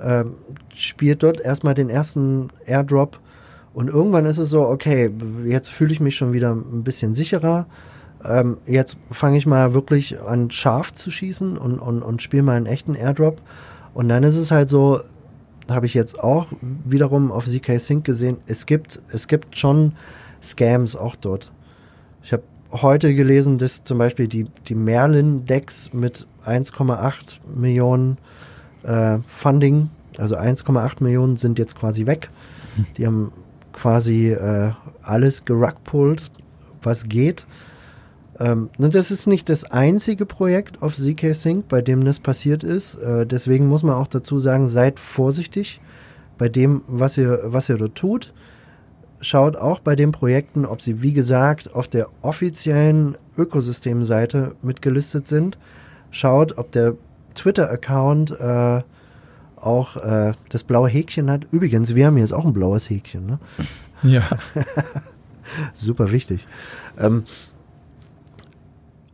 [0.01, 0.35] ähm,
[0.73, 3.19] spielt dort erstmal den ersten Airdrop
[3.77, 5.11] und irgendwann ist es so, okay,
[5.45, 7.67] jetzt fühle ich mich schon wieder ein bisschen sicherer.
[8.25, 12.57] Ähm, jetzt fange ich mal wirklich an scharf zu schießen und, und, und spiele mal
[12.57, 13.39] einen echten Airdrop.
[13.93, 15.01] Und dann ist es halt so,
[15.69, 16.47] habe ich jetzt auch
[16.85, 19.93] wiederum auf ZK Sync gesehen, es gibt, es gibt schon
[20.41, 21.51] Scams auch dort.
[22.23, 28.17] Ich habe heute gelesen, dass zum Beispiel die, die Merlin-Decks mit 1,8 Millionen
[28.87, 32.29] äh, Funding, also 1,8 Millionen sind jetzt quasi weg.
[32.97, 33.31] Die haben
[33.73, 34.71] quasi äh,
[35.03, 36.31] alles gerugpult,
[36.81, 37.45] was geht.
[38.39, 42.63] Ähm, und das ist nicht das einzige Projekt auf ZK Sync, bei dem das passiert
[42.63, 42.95] ist.
[42.95, 45.81] Äh, deswegen muss man auch dazu sagen, seid vorsichtig
[46.37, 48.33] bei dem, was ihr, was ihr dort tut.
[49.19, 55.57] Schaut auch bei den Projekten, ob sie, wie gesagt, auf der offiziellen Ökosystemseite mitgelistet sind.
[56.11, 56.93] Schaut, ob der
[57.37, 58.81] Twitter-Account äh,
[59.55, 61.45] auch äh, das blaue Häkchen hat.
[61.51, 63.25] Übrigens, wir haben jetzt auch ein blaues Häkchen.
[63.25, 63.39] Ne?
[64.03, 64.23] Ja.
[65.73, 66.47] Super wichtig.
[66.99, 67.23] Ähm,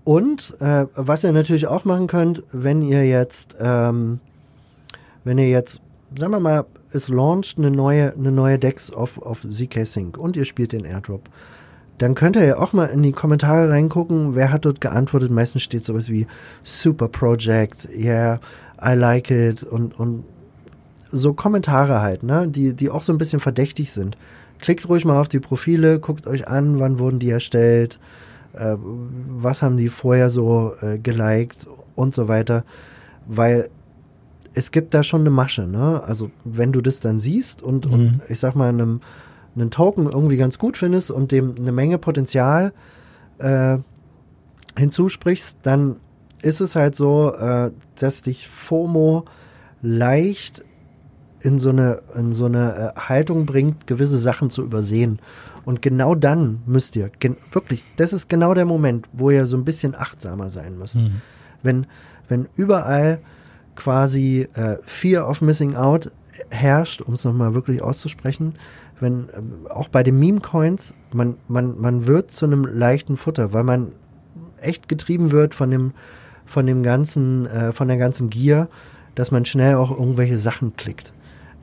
[0.03, 4.19] und äh, was ihr natürlich auch machen könnt, wenn ihr jetzt, ähm,
[5.23, 5.81] wenn ihr jetzt,
[6.17, 10.35] sagen wir mal, es launcht eine neue, eine neue Dex auf, auf ZK Sync und
[10.35, 11.29] ihr spielt den Airdrop,
[11.99, 15.31] dann könnt ihr ja auch mal in die Kommentare reingucken, wer hat dort geantwortet.
[15.31, 16.27] Meistens steht sowas wie
[16.63, 18.39] Super Project, yeah,
[18.83, 20.23] I like it und, und
[21.11, 24.17] so Kommentare halt, ne, die, die auch so ein bisschen verdächtig sind.
[24.59, 27.99] Klickt ruhig mal auf die Profile, guckt euch an, wann wurden die erstellt,
[28.53, 32.63] äh, was haben die vorher so äh, geliked und so weiter,
[33.27, 33.69] weil
[34.55, 36.01] es gibt da schon eine Masche, ne?
[36.05, 37.93] Also wenn du das dann siehst und, Mhm.
[37.93, 39.01] und ich sag mal einem
[39.55, 42.73] einen Token irgendwie ganz gut findest und dem eine Menge Potenzial
[43.39, 43.77] äh,
[44.77, 45.99] hinzusprichst, dann
[46.41, 49.25] ist es halt so, äh, dass dich FOMO
[49.81, 50.63] leicht
[51.41, 55.19] in so eine, in so eine äh, Haltung bringt, gewisse Sachen zu übersehen.
[55.65, 57.11] Und genau dann müsst ihr,
[57.51, 60.95] wirklich, das ist genau der Moment, wo ihr so ein bisschen achtsamer sein müsst.
[60.95, 61.21] Mhm.
[61.61, 61.87] Wenn,
[62.27, 63.19] wenn überall
[63.75, 66.11] quasi äh, Fear of Missing Out
[66.49, 68.55] herrscht, um es nochmal wirklich auszusprechen,
[68.99, 73.63] wenn ähm, auch bei den Meme-Coins, man, man, man wird zu einem leichten Futter, weil
[73.63, 73.91] man
[74.61, 75.91] echt getrieben wird von dem,
[76.45, 78.69] von dem ganzen, äh, von der ganzen Gier,
[79.15, 81.13] dass man schnell auch irgendwelche Sachen klickt.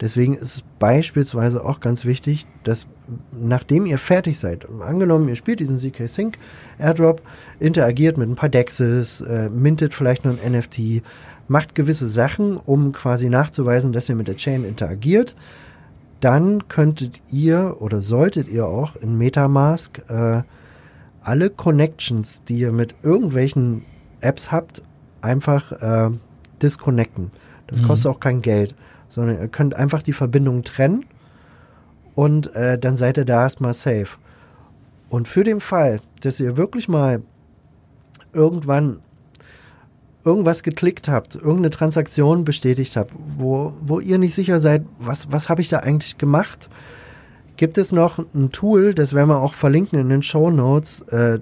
[0.00, 2.86] Deswegen ist es beispielsweise auch ganz wichtig, dass
[3.32, 6.38] nachdem ihr fertig seid, angenommen, ihr spielt diesen ZK Sync
[6.78, 7.20] Airdrop,
[7.58, 11.02] interagiert mit ein paar Dexes, äh, mintet vielleicht noch ein NFT,
[11.50, 15.34] macht gewisse Sachen, um quasi nachzuweisen, dass ihr mit der Chain interagiert,
[16.20, 20.42] dann könntet ihr oder solltet ihr auch in Metamask äh,
[21.22, 23.82] alle Connections, die ihr mit irgendwelchen
[24.20, 24.82] Apps habt,
[25.22, 26.10] einfach äh,
[26.62, 27.32] disconnecten.
[27.66, 27.86] Das Mhm.
[27.86, 28.76] kostet auch kein Geld,
[29.08, 31.04] sondern ihr könnt einfach die Verbindung trennen
[32.14, 34.18] und äh, dann seid ihr da erstmal safe.
[35.08, 37.22] Und für den Fall, dass ihr wirklich mal
[38.32, 39.00] irgendwann
[40.24, 45.48] irgendwas geklickt habt, irgendeine Transaktion bestätigt habt, wo, wo ihr nicht sicher seid, was, was
[45.48, 46.68] habe ich da eigentlich gemacht,
[47.56, 51.38] gibt es noch ein Tool, das werden wir auch verlinken in den Show Notes, äh,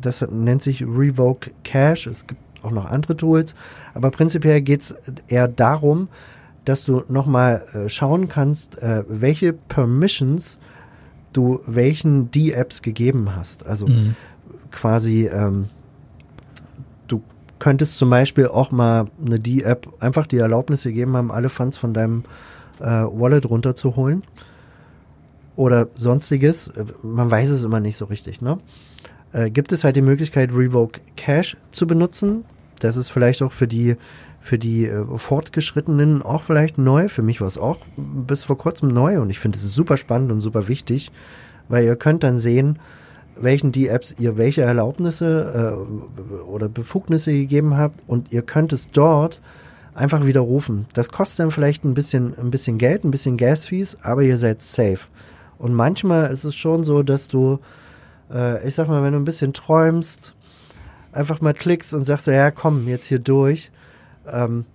[0.00, 2.08] das nennt sich Revoke Cache.
[2.08, 3.54] Es gibt auch noch andere Tools,
[3.94, 4.94] aber prinzipiell geht es
[5.28, 6.08] eher darum,
[6.64, 10.58] dass du nochmal äh, schauen kannst, äh, welche Permissions
[11.32, 13.64] du welchen D-Apps gegeben hast.
[13.66, 14.14] Also Mhm.
[14.70, 15.68] quasi, ähm,
[17.58, 21.76] du könntest zum Beispiel auch mal eine D-App einfach die Erlaubnis gegeben haben, alle Funds
[21.76, 22.24] von deinem
[22.80, 24.22] äh, Wallet runterzuholen
[25.56, 26.72] oder sonstiges.
[27.02, 28.58] Man weiß es immer nicht so richtig, ne?
[29.32, 32.44] Äh, gibt es halt die Möglichkeit, Revoke Cache zu benutzen.
[32.80, 33.96] Das ist vielleicht auch für die
[34.40, 37.08] für die äh, Fortgeschrittenen auch vielleicht neu.
[37.08, 40.30] Für mich war es auch bis vor kurzem neu und ich finde es super spannend
[40.30, 41.10] und super wichtig,
[41.68, 42.78] weil ihr könnt dann sehen,
[43.40, 49.40] welchen D-Apps ihr welche Erlaubnisse äh, oder Befugnisse gegeben habt und ihr könnt es dort
[49.94, 50.86] einfach widerrufen.
[50.94, 54.62] Das kostet dann vielleicht ein bisschen, ein bisschen Geld, ein bisschen Gas-Fees, aber ihr seid
[54.62, 55.00] safe.
[55.58, 57.58] Und manchmal ist es schon so, dass du,
[58.32, 60.34] äh, ich sag mal, wenn du ein bisschen träumst,
[61.12, 63.72] einfach mal klickst und sagst so, ja komm, jetzt hier durch,
[64.30, 64.66] ähm,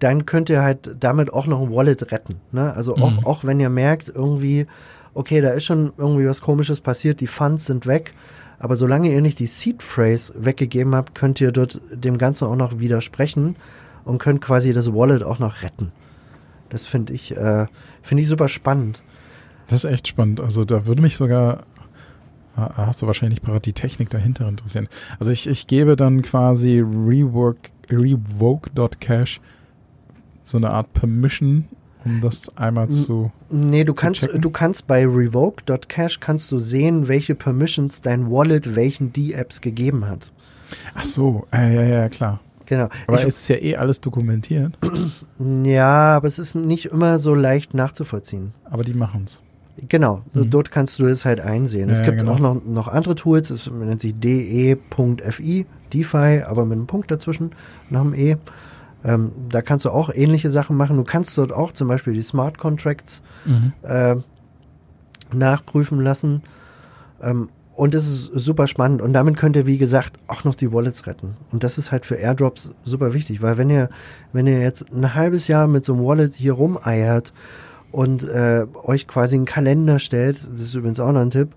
[0.00, 2.36] dann könnt ihr halt damit auch noch ein Wallet retten.
[2.52, 2.74] Ne?
[2.74, 3.26] Also auch, Mhm.
[3.26, 4.66] auch wenn ihr merkt, irgendwie,
[5.14, 8.12] okay, da ist schon irgendwie was komisches passiert, die Funds sind weg,
[8.58, 12.56] aber solange ihr nicht die Seed Phrase weggegeben habt, könnt ihr dort dem Ganzen auch
[12.56, 13.56] noch widersprechen
[14.04, 15.92] und könnt quasi das Wallet auch noch retten.
[16.68, 17.66] Das finde ich, äh,
[18.02, 19.02] finde ich super spannend.
[19.68, 20.40] Das ist echt spannend.
[20.40, 21.64] Also da würde mich sogar,
[22.56, 24.88] ah, hast du wahrscheinlich parat, die Technik dahinter interessieren.
[25.18, 29.40] Also ich, ich gebe dann quasi rework, revoke.cache
[30.42, 31.68] so eine Art Permission,
[32.08, 33.30] um das einmal zu...
[33.50, 34.40] Nee, du Zu kannst, checken?
[34.40, 40.32] du kannst bei revoke.cache kannst du sehen, welche Permissions dein Wallet welchen D-Apps gegeben hat.
[40.94, 42.40] Ach so, äh, ja, ja, klar.
[42.66, 42.88] Genau.
[43.06, 44.78] Aber es ist ja eh alles dokumentiert,
[45.64, 48.52] ja, aber es ist nicht immer so leicht nachzuvollziehen.
[48.64, 49.40] aber die machen's.
[49.88, 50.50] Genau, Mhm.
[50.50, 51.88] dort kannst du das halt einsehen.
[51.88, 52.32] es Ja, gibt genau.
[52.32, 57.52] auch noch, noch andere Tools, es nennt sich de.fi, DeFi, aber mit einem Punkt dazwischen,
[57.88, 58.36] nach dem E.
[59.04, 60.96] Ähm, da kannst du auch ähnliche Sachen machen.
[60.96, 63.72] Du kannst dort auch zum Beispiel die Smart Contracts Mhm.
[63.82, 64.16] äh,
[65.32, 66.42] nachprüfen lassen.
[67.22, 69.00] Ähm, und das ist super spannend.
[69.02, 71.36] Und damit könnt ihr, wie gesagt, auch noch die Wallets retten.
[71.52, 73.88] Und das ist halt für Airdrops super wichtig, weil wenn ihr,
[74.32, 77.32] wenn ihr jetzt ein halbes Jahr mit so einem Wallet hier rumeiert
[77.92, 81.50] und äh, euch quasi einen Kalender stellt, das ist übrigens auch noch ein Tipp,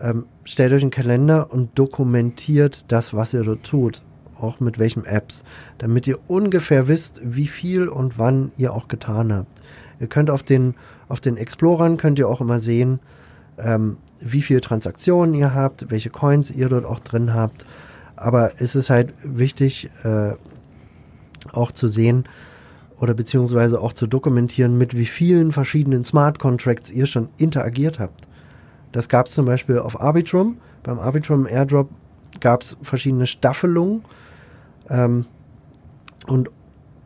[0.00, 4.02] ähm, stellt euch einen Kalender und dokumentiert das, was ihr dort tut.
[4.42, 5.44] Auch mit welchen Apps,
[5.78, 9.62] damit ihr ungefähr wisst, wie viel und wann ihr auch getan habt.
[10.00, 10.74] Ihr könnt auf den,
[11.08, 12.98] auf den Explorern könnt ihr auch immer sehen,
[13.56, 17.64] ähm, wie viele Transaktionen ihr habt, welche Coins ihr dort auch drin habt.
[18.16, 20.32] Aber es ist halt wichtig, äh,
[21.52, 22.24] auch zu sehen
[22.98, 28.28] oder beziehungsweise auch zu dokumentieren, mit wie vielen verschiedenen Smart Contracts ihr schon interagiert habt.
[28.92, 30.58] Das gab es zum Beispiel auf Arbitrum.
[30.82, 31.90] Beim Arbitrum Airdrop
[32.40, 34.04] gab es verschiedene Staffelungen.
[34.88, 35.26] Ähm,
[36.26, 36.50] und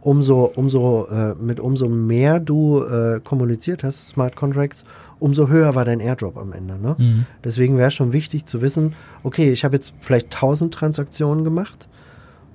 [0.01, 4.85] umso, umso, äh, mit umso mehr du äh, kommuniziert hast, Smart Contracts,
[5.19, 6.79] umso höher war dein Airdrop am Ende.
[6.79, 6.95] Ne?
[6.99, 7.27] Mhm.
[7.43, 11.89] Deswegen wäre es schon wichtig zu wissen, okay, ich habe jetzt vielleicht 1000 Transaktionen gemacht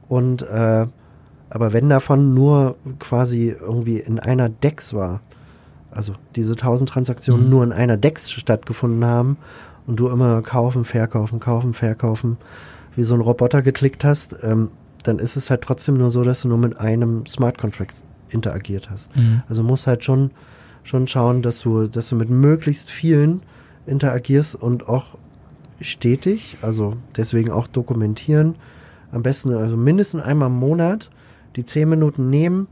[0.08, 0.86] und äh,
[1.50, 5.20] aber wenn davon nur quasi irgendwie in einer Dex war,
[5.92, 7.50] also diese 1000 Transaktionen Mhm.
[7.50, 9.36] nur in einer Dex stattgefunden haben
[9.88, 12.38] und du immer kaufen, verkaufen, kaufen, verkaufen,
[12.96, 14.72] wie so ein Roboter geklickt hast, ähm,
[15.08, 17.96] dann ist es halt trotzdem nur so, dass du nur mit einem Smart Contract
[18.30, 19.16] interagiert hast.
[19.16, 19.44] Mhm.
[19.48, 20.32] Also musst halt schon,
[20.84, 23.42] schon schauen, dass du, dass du mit möglichst vielen
[23.86, 25.18] interagierst und auch
[25.82, 28.56] stetig, also deswegen auch dokumentieren.
[29.12, 31.10] Am besten also mindestens einmal im Monat
[31.56, 32.68] die 10 Minuten nehmen,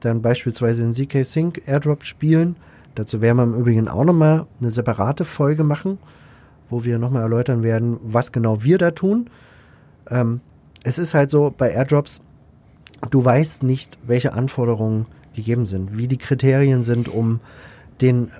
[0.00, 2.56] dann beispielsweise in ZK Sync Airdrop spielen.
[2.94, 5.98] Dazu werden wir im Übrigen auch nochmal eine separate Folge machen,
[6.70, 9.28] wo wir nochmal erläutern werden, was genau wir da tun.
[10.08, 10.40] Ähm,
[10.86, 12.20] es ist halt so, bei Airdrops,
[13.10, 17.40] du weißt nicht, welche Anforderungen gegeben sind, wie die Kriterien sind, um
[18.00, 18.30] den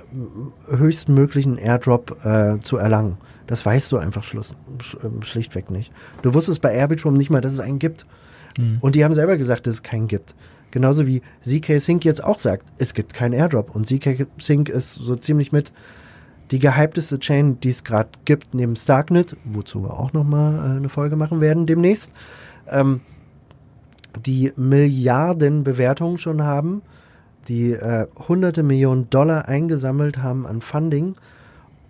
[0.69, 3.19] höchstmöglichen Airdrop äh, zu erlangen.
[3.49, 5.93] Das weißt du einfach schluss, sch, ähm, schlichtweg nicht.
[6.23, 8.07] Du wusstest bei Arbitrum nicht mal, dass es einen gibt.
[8.59, 8.79] Mhm.
[8.81, 10.37] Und die haben selber gesagt, dass es keinen gibt.
[10.71, 13.75] Genauso wie ZK Sync jetzt auch sagt, es gibt keinen Airdrop.
[13.75, 15.73] Und ZK Sync ist so ziemlich mit
[16.51, 20.89] die gehypteste Chain, die es gerade gibt, neben Starknet, wozu wir auch nochmal äh, eine
[20.89, 22.13] Folge machen werden demnächst,
[22.69, 23.01] ähm,
[24.25, 26.83] die Milliarden Bewertungen schon haben,
[27.49, 31.17] die äh, hunderte Millionen Dollar eingesammelt haben an Funding.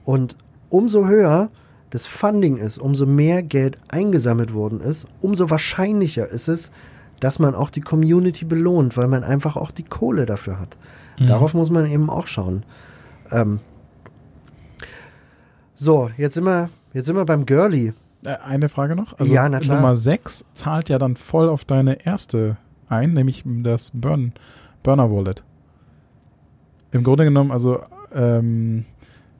[0.05, 0.37] Und
[0.71, 1.51] umso höher
[1.91, 6.71] das Funding ist, umso mehr Geld eingesammelt worden ist, umso wahrscheinlicher ist es,
[7.21, 10.77] dass man auch die Community belohnt, weil man einfach auch die Kohle dafür hat.
[11.19, 11.29] Mhm.
[11.29, 12.65] Darauf muss man eben auch schauen.
[13.31, 13.61] Ähm
[15.77, 17.93] so, jetzt sind wir, jetzt sind wir beim Girlie.
[18.25, 19.19] Äh, eine Frage noch.
[19.19, 19.49] Also Ja.
[19.49, 22.57] Nummer 6 zahlt ja dann voll auf deine erste
[22.89, 24.33] ein, nämlich das Burn,
[24.83, 25.45] Burner Wallet.
[26.93, 27.81] Im Grunde genommen, also
[28.15, 28.85] ähm,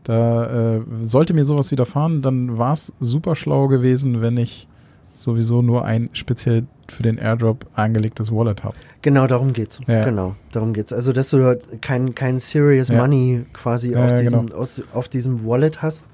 [0.05, 4.69] da äh, sollte mir sowas widerfahren, dann war es super schlau gewesen, wenn ich
[5.17, 8.77] sowieso nur ein speziell für den Airdrop angelegtes Wallet habe.
[9.03, 9.81] Genau, darum geht's.
[9.87, 10.05] Ja.
[10.05, 10.93] Genau, darum geht's.
[10.93, 12.99] Also, dass du dort kein, kein Serious Ja.
[12.99, 14.57] Money quasi Ja, auf, diesem, genau.
[14.57, 16.07] aus, auf diesem Wallet hast.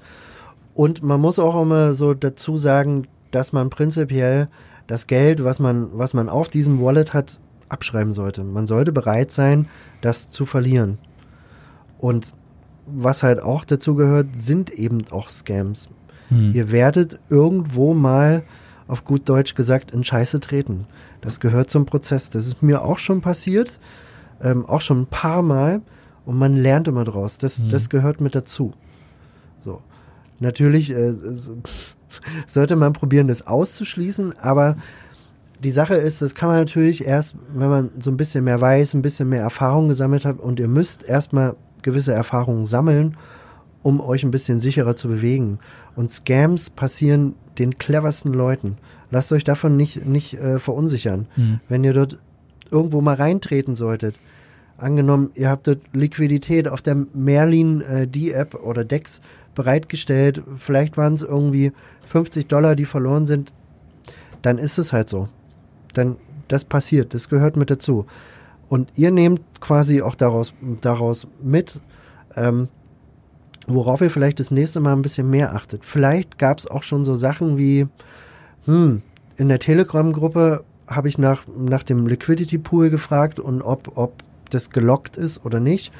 [0.73, 4.47] Und man muss auch immer so dazu sagen, dass man prinzipiell
[4.87, 7.39] das Geld, was man, was man auf diesem Wallet hat,
[7.69, 8.43] abschreiben sollte.
[8.43, 9.67] Man sollte bereit sein,
[10.01, 10.97] das zu verlieren.
[11.97, 12.33] Und
[12.85, 15.89] was halt auch dazu gehört, sind eben auch Scams.
[16.29, 16.51] Hm.
[16.53, 18.43] Ihr werdet irgendwo mal,
[18.87, 20.85] auf gut Deutsch gesagt, in Scheiße treten.
[21.21, 22.29] Das gehört zum Prozess.
[22.29, 23.79] Das ist mir auch schon passiert,
[24.41, 25.81] ähm, auch schon ein paar Mal.
[26.25, 27.37] Und man lernt immer draus.
[27.37, 27.69] Das, Mhm.
[27.69, 28.73] das gehört mit dazu.
[29.59, 29.81] So.
[30.39, 31.13] Natürlich äh,
[32.47, 34.75] sollte man probieren, das auszuschließen, aber
[35.63, 38.93] die Sache ist, das kann man natürlich erst, wenn man so ein bisschen mehr weiß,
[38.93, 43.15] ein bisschen mehr Erfahrung gesammelt hat und ihr müsst erstmal gewisse Erfahrungen sammeln,
[43.83, 45.59] um euch ein bisschen sicherer zu bewegen.
[45.95, 48.77] Und Scams passieren den cleversten Leuten.
[49.11, 51.27] Lasst euch davon nicht, nicht äh, verunsichern.
[51.35, 51.59] Hm.
[51.69, 52.17] Wenn ihr dort
[52.71, 54.19] irgendwo mal reintreten solltet,
[54.77, 59.21] angenommen, ihr habt dort Liquidität auf der Merlin äh, D-App oder DEX
[59.53, 61.73] bereitgestellt, vielleicht waren es irgendwie
[62.07, 63.53] 50 Dollar, die verloren sind,
[64.41, 65.29] dann ist es halt so.
[65.93, 66.15] Dann,
[66.47, 68.05] das passiert, das gehört mit dazu.
[68.67, 71.79] Und ihr nehmt quasi auch daraus, daraus mit,
[72.35, 72.69] ähm,
[73.67, 75.85] worauf ihr vielleicht das nächste Mal ein bisschen mehr achtet.
[75.85, 77.87] Vielleicht gab es auch schon so Sachen wie,
[78.65, 79.01] hm,
[79.37, 84.69] in der Telegram-Gruppe habe ich nach, nach dem Liquidity Pool gefragt und ob, ob das
[84.69, 85.91] gelockt ist oder nicht.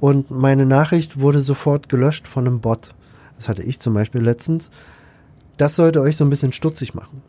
[0.00, 2.90] Und meine Nachricht wurde sofort gelöscht von einem Bot.
[3.36, 4.70] Das hatte ich zum Beispiel letztens.
[5.56, 7.22] Das sollte euch so ein bisschen stutzig machen.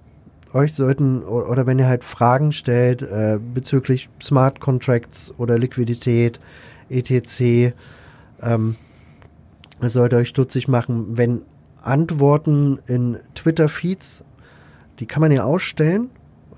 [0.53, 6.39] Euch sollten, oder wenn ihr halt Fragen stellt äh, bezüglich Smart Contracts oder Liquidität,
[6.89, 7.73] etc.,
[8.41, 8.75] ähm,
[9.79, 11.41] es sollte euch stutzig machen, wenn
[11.81, 14.23] Antworten in Twitter-Feeds,
[14.99, 16.09] die kann man ja ausstellen,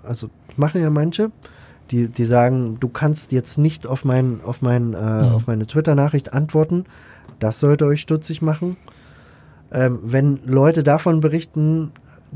[0.03, 1.31] also machen ja manche,
[1.91, 5.35] die, die sagen, du kannst jetzt nicht auf, mein, auf, mein, äh, Mhm.
[5.35, 6.85] auf meine Twitter-Nachricht antworten.
[7.39, 8.77] Das sollte euch stutzig machen.
[9.71, 11.91] Ähm, wenn Leute davon berichten,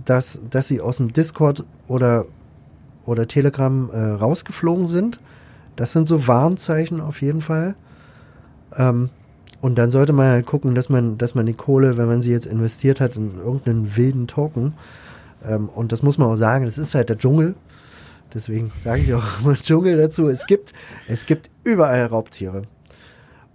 [0.05, 2.25] dass, dass sie aus dem Discord oder,
[3.05, 5.19] oder Telegram äh, rausgeflogen sind,
[5.75, 7.75] das sind so Warnzeichen auf jeden Fall.
[8.75, 9.09] Ähm,
[9.63, 12.31] und dann sollte man halt gucken, dass man, dass man die Kohle, wenn man sie
[12.31, 14.73] jetzt investiert hat, in irgendeinen wilden Token,
[15.47, 17.55] ähm, und das muss man auch sagen, das ist halt der Dschungel.
[18.33, 20.27] Deswegen sage ich auch immer Dschungel dazu.
[20.27, 20.73] Es gibt,
[21.07, 22.63] es gibt überall Raubtiere.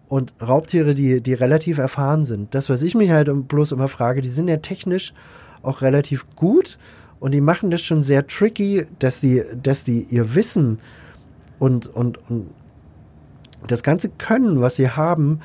[0.08, 2.54] Und Raubtiere, die, die relativ erfahren sind.
[2.54, 5.12] Das, was ich mich halt bloß immer frage, die sind ja technisch
[5.62, 6.78] auch relativ gut
[7.20, 10.78] und die machen das schon sehr tricky, dass die, dass die ihr Wissen
[11.58, 12.46] und, und, und
[13.66, 15.40] das ganze Können, was sie haben,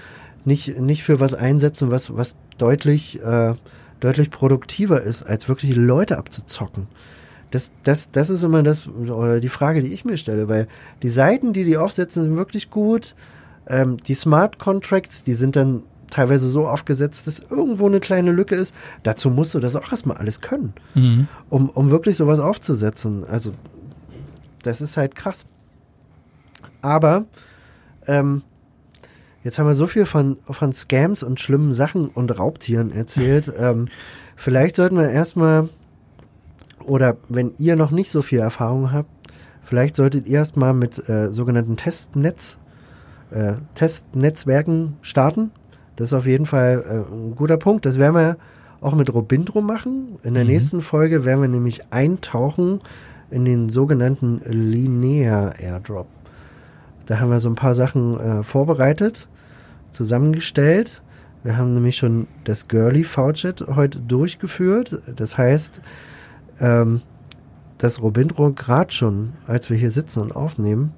[0.46, 3.54] nicht, nicht für was einsetzen, was, was deutlich, äh,
[4.00, 6.88] deutlich produktiver ist, als wirklich die Leute abzuzocken.
[7.52, 10.68] Das, das, das ist immer das, oder die Frage, die ich mir stelle, weil
[11.04, 13.16] die Seiten, die die aufsetzen, sind wirklich gut.
[13.68, 18.56] Ähm, die Smart Contracts, die sind dann teilweise so aufgesetzt, dass irgendwo eine kleine Lücke
[18.56, 18.74] ist.
[19.04, 21.28] Dazu musst du das auch erstmal alles können, Mhm.
[21.50, 23.24] um, um wirklich sowas aufzusetzen.
[23.24, 23.54] Also,
[24.64, 25.46] das ist halt krass.
[26.82, 27.26] Aber,
[28.08, 28.42] ähm,
[29.44, 33.52] jetzt haben wir so viel von, von Scams und schlimmen Sachen und Raubtieren erzählt.
[33.60, 33.88] ähm,
[34.36, 35.70] vielleicht sollten wir erstmal,
[36.84, 39.10] oder wenn ihr noch nicht so viel Erfahrung habt,
[39.64, 42.58] vielleicht solltet ihr erstmal mit äh, sogenannten Testnetz,
[43.32, 45.52] äh, Testnetzwerken starten.
[45.96, 47.86] Das ist auf jeden Fall äh, ein guter Punkt.
[47.86, 48.38] Das werden wir
[48.82, 50.18] auch mit Robindro machen.
[50.24, 50.50] In der Mhm.
[50.50, 52.80] nächsten Folge werden wir nämlich eintauchen
[53.32, 56.08] in den sogenannten Linear Airdrop.
[57.06, 59.28] Da haben wir so ein paar Sachen äh, vorbereitet,
[59.94, 61.02] zusammengestellt.
[61.44, 65.02] Wir haben nämlich schon das Girly Faucet heute durchgeführt.
[65.16, 65.82] Das heißt,
[66.60, 67.02] ähm,
[67.78, 70.94] dass Robindro gerade schon, als wir hier sitzen und aufnehmen,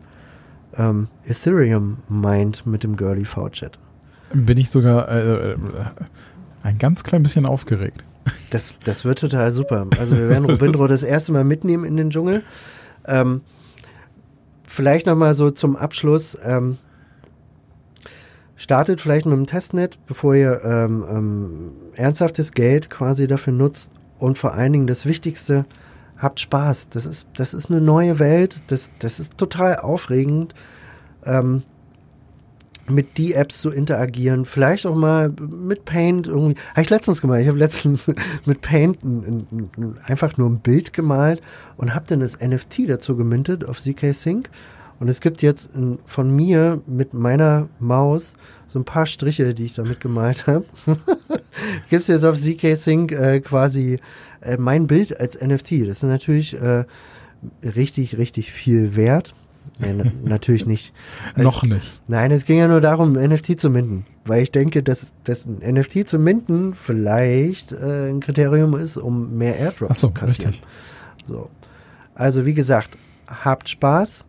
[0.77, 3.79] ähm, Ethereum meint mit dem Girly Faucet.
[4.33, 5.57] Bin ich sogar äh, äh,
[6.63, 8.03] ein ganz klein bisschen aufgeregt.
[8.49, 9.87] Das, das wird total super.
[9.99, 12.43] Also wir werden Robindro das erste Mal mitnehmen in den Dschungel.
[13.05, 13.41] Ähm,
[14.67, 16.37] vielleicht nochmal so zum Abschluss.
[16.43, 16.77] Ähm,
[18.55, 24.37] startet vielleicht mit einem Testnet, bevor ihr ähm, ähm, ernsthaftes Geld quasi dafür nutzt und
[24.37, 25.65] vor allen Dingen das Wichtigste,
[26.17, 26.89] habt Spaß.
[26.89, 30.53] Das ist, das ist eine neue Welt, das, das ist total aufregend.
[31.25, 31.63] Ähm,
[32.87, 36.59] mit die Apps zu interagieren, vielleicht auch mal mit Paint irgendwie.
[36.71, 37.39] Habe ich letztens gemacht.
[37.39, 38.11] Ich habe letztens
[38.45, 41.41] mit Paint ein, ein, ein, einfach nur ein Bild gemalt
[41.77, 44.49] und habe dann das NFT dazu gemintet auf ZK Sync.
[44.99, 45.71] Und es gibt jetzt
[46.05, 48.35] von mir mit meiner Maus
[48.67, 50.65] so ein paar Striche, die ich damit gemalt habe.
[51.89, 53.99] gibt es jetzt auf ZK Sync äh, quasi
[54.41, 55.81] äh, mein Bild als NFT.
[55.81, 56.85] Das ist natürlich äh,
[57.63, 59.33] richtig, richtig viel wert.
[59.79, 60.93] Nee, na, natürlich nicht.
[61.33, 61.99] Also, Noch nicht.
[62.07, 64.05] Nein, es ging ja nur darum, ein NFT zu minden.
[64.23, 69.37] Weil ich denke, dass, dass ein NFT zu minden vielleicht äh, ein Kriterium ist, um
[69.37, 70.51] mehr Airdrop Ach so, zu kassieren.
[70.51, 70.67] richtig.
[71.25, 71.49] So.
[72.13, 74.25] Also wie gesagt, habt Spaß,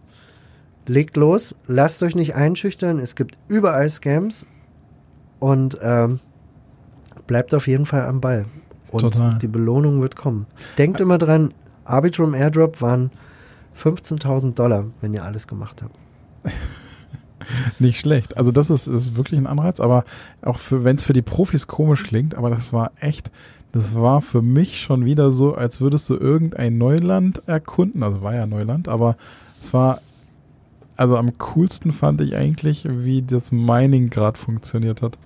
[0.89, 2.99] legt los, lasst euch nicht einschüchtern.
[2.99, 4.47] Es gibt überall Scams
[5.39, 6.21] und ähm,
[7.27, 8.47] bleibt auf jeden Fall am Ball.
[8.91, 9.39] Und Total.
[9.39, 10.47] die Belohnung wird kommen.
[10.79, 11.53] Denkt immer dran,
[11.85, 13.11] Arbitrum Airdrop waren
[13.81, 15.99] 15.000 Dollar, wenn ihr alles gemacht habt.
[17.79, 18.37] Nicht schlecht.
[18.37, 20.05] Also das ist, ist wirklich ein Anreiz, aber
[20.43, 23.31] auch wenn es für die Profis komisch klingt, aber das war echt,
[23.73, 28.03] das war für mich schon wieder so, als würdest du irgendein Neuland erkunden.
[28.03, 29.17] Also war ja Neuland, aber
[29.61, 30.01] es war,
[30.97, 35.19] also am coolsten fand ich eigentlich, wie das Mining gerade funktioniert hat.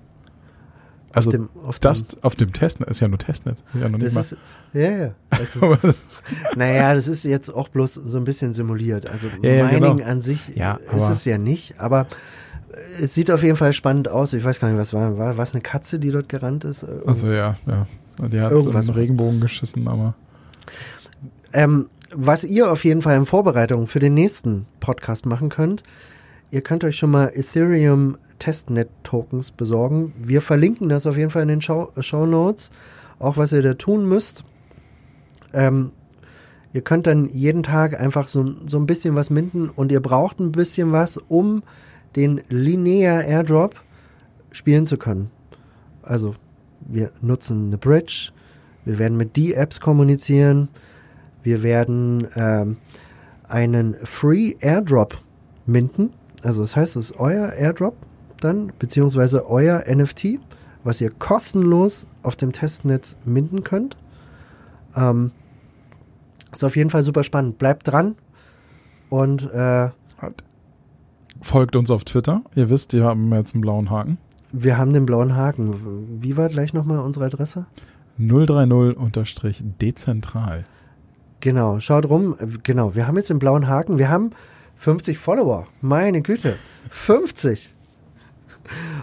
[1.13, 3.63] Also auf dem, auf das dem, auf dem Testnet ist ja nur Testnet.
[3.73, 4.21] Ist ja noch nicht das mal.
[4.21, 4.37] ist,
[4.73, 5.11] ja, ja.
[5.29, 5.95] Das ist,
[6.55, 9.09] naja, das ist jetzt auch bloß so ein bisschen simuliert.
[9.09, 10.09] Also Ja, ja, Mining genau.
[10.09, 12.07] an sich Ja, ist es ja nicht, aber
[13.01, 14.31] es sieht auf jeden Fall spannend aus.
[14.33, 15.17] Ich weiß gar nicht, was war.
[15.17, 16.85] War was eine Katze, die dort gerannt ist?
[17.05, 17.87] Also ja, ja.
[18.27, 18.97] Die hat Irgendwas einen.
[18.97, 20.13] Regenbogen geschissen, aber
[21.53, 25.83] Ähm, was ihr auf jeden Fall in Vorbereitung für den nächsten Podcast machen könnt,
[26.51, 30.13] ihr könnt euch schon mal Ethereum Testnet Tokens besorgen.
[30.17, 32.71] Wir verlinken das auf jeden Fall in den Show, Show Notes,
[33.19, 34.43] auch was ihr da tun müsst.
[35.53, 35.91] Ähm,
[36.73, 40.39] ihr könnt dann jeden Tag einfach so, so ein bisschen was minden und ihr braucht
[40.39, 41.61] ein bisschen was, um
[42.15, 43.75] den Linear Airdrop
[44.51, 45.29] spielen zu können.
[46.01, 46.35] Also
[46.79, 48.31] wir nutzen eine Bridge,
[48.85, 50.69] wir werden mit die Apps kommunizieren,
[51.43, 52.77] wir werden ähm,
[53.47, 55.17] einen Free Airdrop
[55.65, 56.11] minden.
[56.43, 57.95] Also das heißt, es ist euer Airdrop
[58.39, 60.39] dann, beziehungsweise euer NFT,
[60.83, 63.95] was ihr kostenlos auf dem Testnetz minden könnt.
[64.95, 65.31] Ähm,
[66.51, 67.59] ist auf jeden Fall super spannend.
[67.59, 68.15] Bleibt dran
[69.09, 69.89] und äh,
[71.41, 72.41] folgt uns auf Twitter.
[72.55, 74.17] Ihr wisst, wir haben jetzt einen blauen Haken.
[74.51, 76.21] wir haben den blauen Haken.
[76.21, 77.65] Wie war gleich nochmal unsere Adresse?
[78.19, 80.65] 030-dezentral.
[81.41, 82.35] Genau, schaut rum.
[82.63, 83.97] Genau, wir haben jetzt den blauen Haken.
[83.97, 84.31] Wir haben
[84.77, 85.67] 50 Follower.
[85.81, 86.55] Meine Güte.
[86.89, 87.73] 50.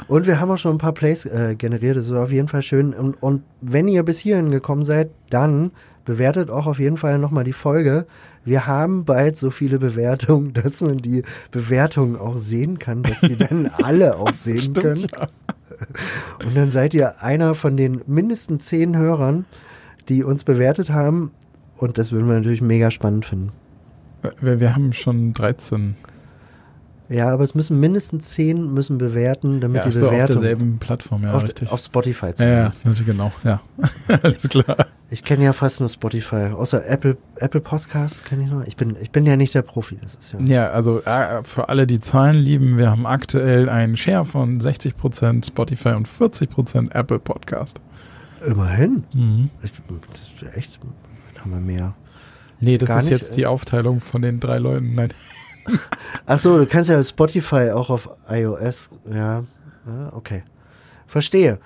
[0.07, 1.97] Und wir haben auch schon ein paar Plays äh, generiert.
[1.97, 2.95] Das ist auf jeden Fall schön.
[2.95, 5.72] Und, und wenn ihr bis hierhin gekommen seid, dann
[6.05, 8.07] bewertet auch auf jeden Fall nochmal die Folge.
[8.45, 13.36] Wir haben bald so viele Bewertungen, dass man die Bewertungen auch sehen kann, dass die
[13.36, 14.97] dann alle auch sehen können.
[14.97, 15.28] Stimmt, ja.
[16.45, 19.45] Und dann seid ihr einer von den mindestens zehn Hörern,
[20.09, 21.30] die uns bewertet haben.
[21.79, 23.53] Und das würden wir natürlich mega spannend finden.
[24.41, 25.95] Wir, wir haben schon 13.
[27.09, 30.79] Ja, aber es müssen mindestens zehn müssen bewerten, damit Ja, die so, auf Bewertung derselben
[30.79, 31.72] Plattform, ja, auf, richtig.
[31.72, 32.85] auf Spotify ja, ja, zumindest.
[32.85, 33.61] natürlich, genau, ja.
[34.22, 34.87] Alles klar.
[35.09, 38.66] Ich kenne ja fast nur Spotify, außer Apple Apple Podcasts kenne ich noch.
[38.66, 40.41] Ich bin ich bin ja nicht der Profi, das ist ja.
[40.41, 45.47] Ja, also äh, für alle, die Zahlen lieben, wir haben aktuell einen Share von 60%
[45.47, 47.81] Spotify und 40% Apple Podcast.
[48.47, 49.05] Immerhin.
[49.14, 49.51] Mhm.
[49.62, 49.72] Ich,
[50.11, 50.79] das ist echt
[51.41, 51.95] haben wir mehr.
[52.61, 54.95] Nee, das Gar ist nicht, jetzt die äh, Aufteilung von den drei Leuten.
[54.95, 55.12] Nein.
[56.26, 58.91] Ach so, du kannst ja Spotify auch auf iOS.
[59.11, 59.45] Ja,
[59.86, 60.43] ja okay.
[61.07, 61.59] Verstehe.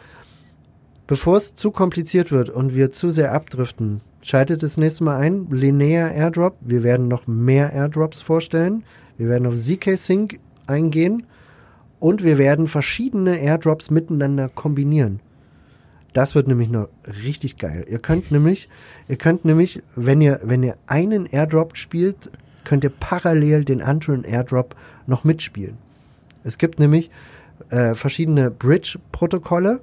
[1.06, 5.48] Bevor es zu kompliziert wird und wir zu sehr abdriften, schaltet das nächste Mal ein.
[5.50, 6.56] Linear Airdrop.
[6.60, 8.84] Wir werden noch mehr Airdrops vorstellen.
[9.18, 11.24] Wir werden auf ZK Sync eingehen
[11.98, 15.20] und wir werden verschiedene Airdrops miteinander kombinieren.
[16.12, 16.88] Das wird nämlich noch
[17.24, 17.86] richtig geil.
[17.88, 18.68] Ihr könnt nämlich,
[19.08, 22.30] ihr könnt nämlich, wenn ihr, wenn ihr einen Airdrop spielt,
[22.64, 25.78] könnt ihr parallel den anderen Airdrop noch mitspielen.
[26.44, 27.10] Es gibt nämlich
[27.70, 29.80] äh, verschiedene Bridge-Protokolle,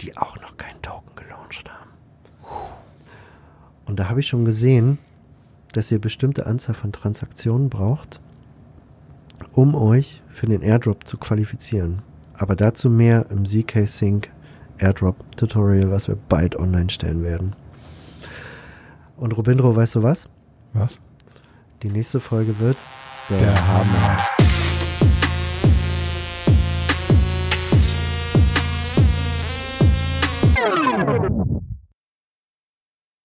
[0.00, 1.90] die auch noch keinen Token gelauncht haben.
[3.86, 4.98] Und da habe ich schon gesehen,
[5.72, 8.20] dass ihr bestimmte Anzahl von Transaktionen braucht,
[9.52, 12.02] um euch für den Airdrop zu qualifizieren.
[12.34, 14.30] Aber dazu mehr im ZK Sync
[14.78, 17.54] Airdrop Tutorial, was wir bald online stellen werden.
[19.16, 20.28] Und Robindro, weißt du was?
[20.72, 21.00] Was?
[21.82, 22.76] Die nächste Folge wird
[23.30, 24.18] Der Hammer.